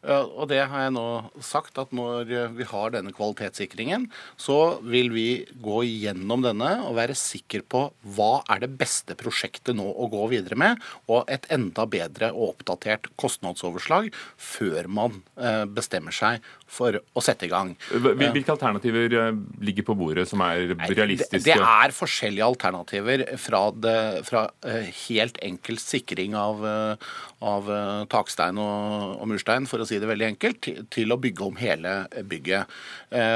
[0.03, 1.05] Og det har jeg nå
[1.43, 2.27] sagt, at når
[2.57, 5.27] vi har denne kvalitetssikringen, så vil vi
[5.63, 7.85] gå gjennom denne og være sikker på
[8.15, 12.53] hva er det beste prosjektet nå å gå videre med, og et enda bedre og
[12.53, 16.43] oppdatert kostnadsoverslag før man eh, bestemmer seg
[16.73, 17.73] for å sette i gang.
[17.93, 19.31] Hvilke alternativer eh,
[19.63, 21.43] ligger på bordet som er realistiske?
[21.45, 23.97] Det, er forskjellige alternativer fra, det,
[24.27, 27.11] fra eh, helt enkelt sikring av, eh,
[27.43, 27.71] av
[28.11, 31.93] takstein og, og, murstein, for å si det veldig enkelt, til å bygge om hele
[32.29, 32.73] bygget.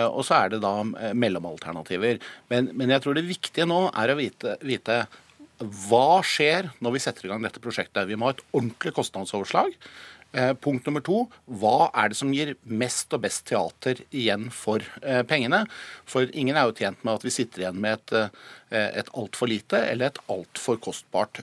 [0.10, 0.74] Og så er det da
[1.14, 2.22] mellomalternativer.
[2.52, 5.02] Men, men jeg tror det viktige nå er å vite, vite
[5.88, 8.06] hva skjer når vi setter i gang dette prosjektet?
[8.10, 9.74] Vi må ha et ordentlig kostnadsoverslag.
[10.36, 14.84] Eh, punkt nummer to hva er det som gir mest og best teater igjen for
[15.00, 15.64] eh, pengene?
[16.10, 18.14] For ingen er jo tjent med at vi sitter igjen med et,
[18.76, 21.40] eh, et altfor lite eller et altfor kostbart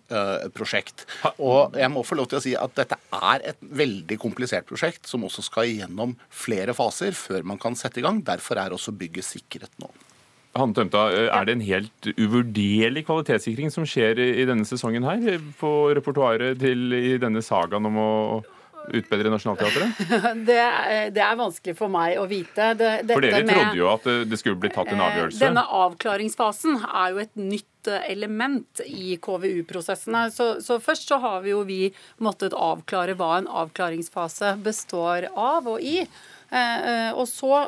[0.55, 1.07] prosjekt.
[1.39, 5.09] Og jeg må få lov til å si at dette er et veldig komplisert prosjekt
[5.09, 8.21] som også skal igjennom flere faser før man kan sette i gang.
[8.27, 9.89] Derfor er også bygget sikret nå.
[10.55, 15.71] Hanne Tømta, Er det en helt uvurderlig kvalitetssikring som skjer i denne sesongen her, på
[15.97, 18.13] repertoaret til i denne sagaen om å
[18.93, 20.01] utbedre Nationaltheatret?
[20.49, 20.61] det,
[21.15, 22.73] det, er vanskelig for meg å vite.
[22.79, 25.41] Det, for dere trodde jo at det skulle bli tatt en eh, avgjørelse?
[25.43, 30.27] Denne avklaringsfasen er jo et nytt eh, element i KVU-prosessene.
[30.35, 31.81] Så, så, først så har vi jo vi
[32.25, 36.03] måttet avklare hva en avklaringsfase består av og i.
[36.55, 37.65] Eh, og så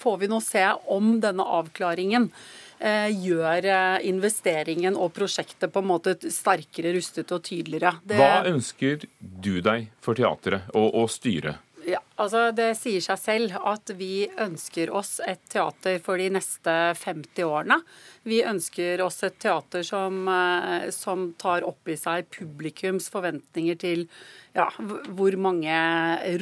[0.00, 2.30] får vi nå se om denne avklaringen
[2.78, 7.96] gjør eh, investeringen og prosjektet på en måte sterkere rustet og tydeligere.
[8.04, 8.18] Det...
[8.20, 11.62] Hva ønsker du deg for teatret og, og styret?
[11.86, 16.72] Ja, altså Det sier seg selv at vi ønsker oss et teater for de neste
[16.98, 17.76] 50 årene.
[18.26, 24.08] Vi ønsker oss et teater som, eh, som tar opp i seg publikums forventninger til
[24.56, 24.66] ja,
[25.14, 25.78] hvor mange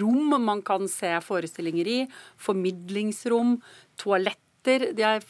[0.01, 1.99] rom man kan se forestillinger i,
[2.41, 3.59] formidlingsrom,
[4.01, 4.93] toalett teater.
[4.99, 5.23] Jeg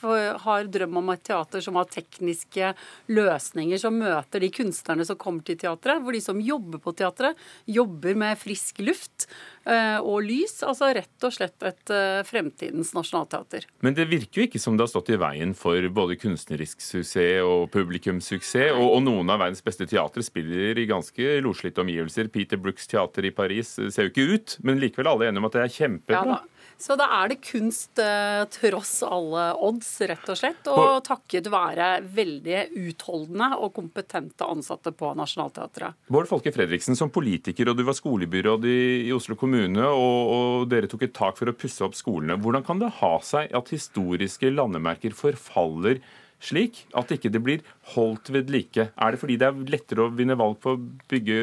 [0.45, 2.73] har drøm om et teater som har tekniske
[3.09, 6.03] løsninger som møter de kunstnerne som kommer til teatret.
[6.03, 9.27] Hvor de som jobber på teatret, jobber med frisk luft
[9.67, 10.63] eh, og lys.
[10.67, 13.67] Altså rett og slett et eh, fremtidens nasjonalteater.
[13.85, 17.43] Men det virker jo ikke som det har stått i veien for både kunstnerisk suksess
[17.45, 18.75] og publikumssuksess.
[18.75, 22.31] Og, og noen av verdens beste teatre spiller i ganske loslitte omgivelser.
[22.33, 25.57] Peter Brooks teater i Paris ser jo ikke ut, men likevel alle enige om at
[25.57, 26.39] det er kjempebra.
[26.39, 30.71] Ja, så da er det kunst eh, tross alle odds, rett og slett.
[30.73, 35.99] Og takket være veldig utholdende og kompetente ansatte på Nationaltheatret.
[36.13, 40.67] Bård Folke Fredriksen, som politiker, og du var skolebyråd i, i Oslo kommune, og, og,
[40.73, 42.39] dere tok et tak for å pusse opp skolene.
[42.41, 46.03] Hvordan kan det ha seg at historiske landemerker forfaller
[46.45, 47.63] slik at ikke det blir
[47.95, 48.89] holdt ved like?
[48.95, 50.81] Er det fordi det er lettere å vinne valg på å
[51.11, 51.39] bygge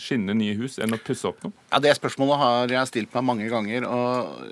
[0.00, 1.54] skinnende nye hus enn å pusse opp noe?
[1.70, 3.86] Ja, Det spørsmålet har jeg stilt meg mange ganger.
[3.88, 4.44] og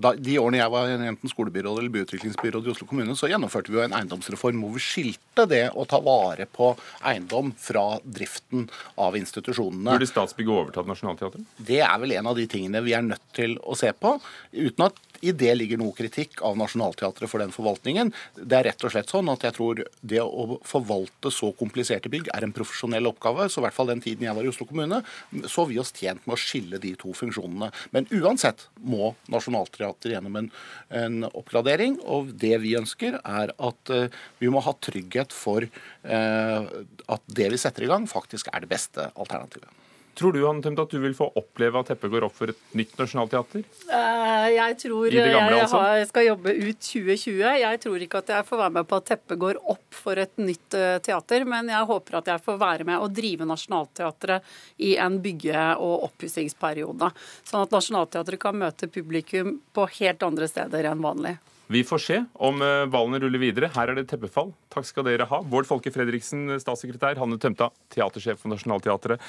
[0.00, 3.80] da, De årene jeg var enten skolebyråd eller byutviklingsbyråd i Oslo kommune, så gjennomførte vi
[3.80, 6.72] jo en eiendomsreform hvor vi skilte det å ta vare på
[7.04, 8.68] eiendom fra driften
[9.00, 9.96] av institusjonene.
[9.96, 11.44] Burde Statsbygg overtatt Nationaltheatret?
[11.58, 14.18] Det er vel en av de tingene vi er nødt til å se på.
[14.52, 18.10] uten at i det ligger noe kritikk av Nationaltheatret for den forvaltningen.
[18.36, 22.30] Det er rett og slett sånn at jeg tror det å forvalte så kompliserte bygg
[22.34, 23.46] er en profesjonell oppgave.
[23.46, 25.02] Så i hvert fall den tiden jeg var i Oslo kommune,
[25.46, 27.70] så vi oss tjent med å skille de to funksjonene.
[27.94, 30.50] Men uansett må Nationaltheatret gjennom en,
[30.90, 32.00] en, oppgradering.
[32.02, 34.08] Og det vi ønsker, er at uh,
[34.42, 36.72] vi må ha trygghet for uh,
[37.14, 39.70] at det vi setter i gang, faktisk er det beste alternativet.
[40.18, 42.92] Tror du Tømte, at du vil få oppleve at teppet går opp for et nytt
[43.00, 43.62] nasjonalteater?
[43.88, 45.80] Uh, jeg tror gamle, jeg, altså?
[45.96, 47.38] jeg, skal jobbe ut 2020.
[47.62, 50.34] Jeg tror ikke at jeg får være med på at teppet går opp for et
[50.42, 54.52] nytt uh, teater, men jeg håper at jeg får være med og drive Nationaltheatret
[54.84, 57.08] i en bygge- og oppussingsperiode.
[57.48, 61.38] Sånn at Nationaltheatret kan møte publikum på helt andre steder enn vanlig.
[61.72, 63.70] Vi får se om eh, ballene ruller videre.
[63.72, 64.50] Her er det teppefall.
[64.72, 65.38] Takk skal dere ha.
[65.40, 67.16] Bård Folke Fredriksen, statssekretær.
[67.22, 69.22] Hanne Tømta, teatersjef for Nationaltheatret.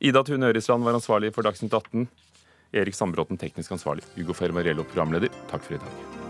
[0.00, 2.08] Ida Tune Ørisland var ansvarlig for Dagsnytt 18.
[2.74, 4.04] Erik Sandbråten teknisk ansvarlig.
[4.16, 5.32] Hugo Fermariello programleder.
[5.50, 6.23] Takk for i dag.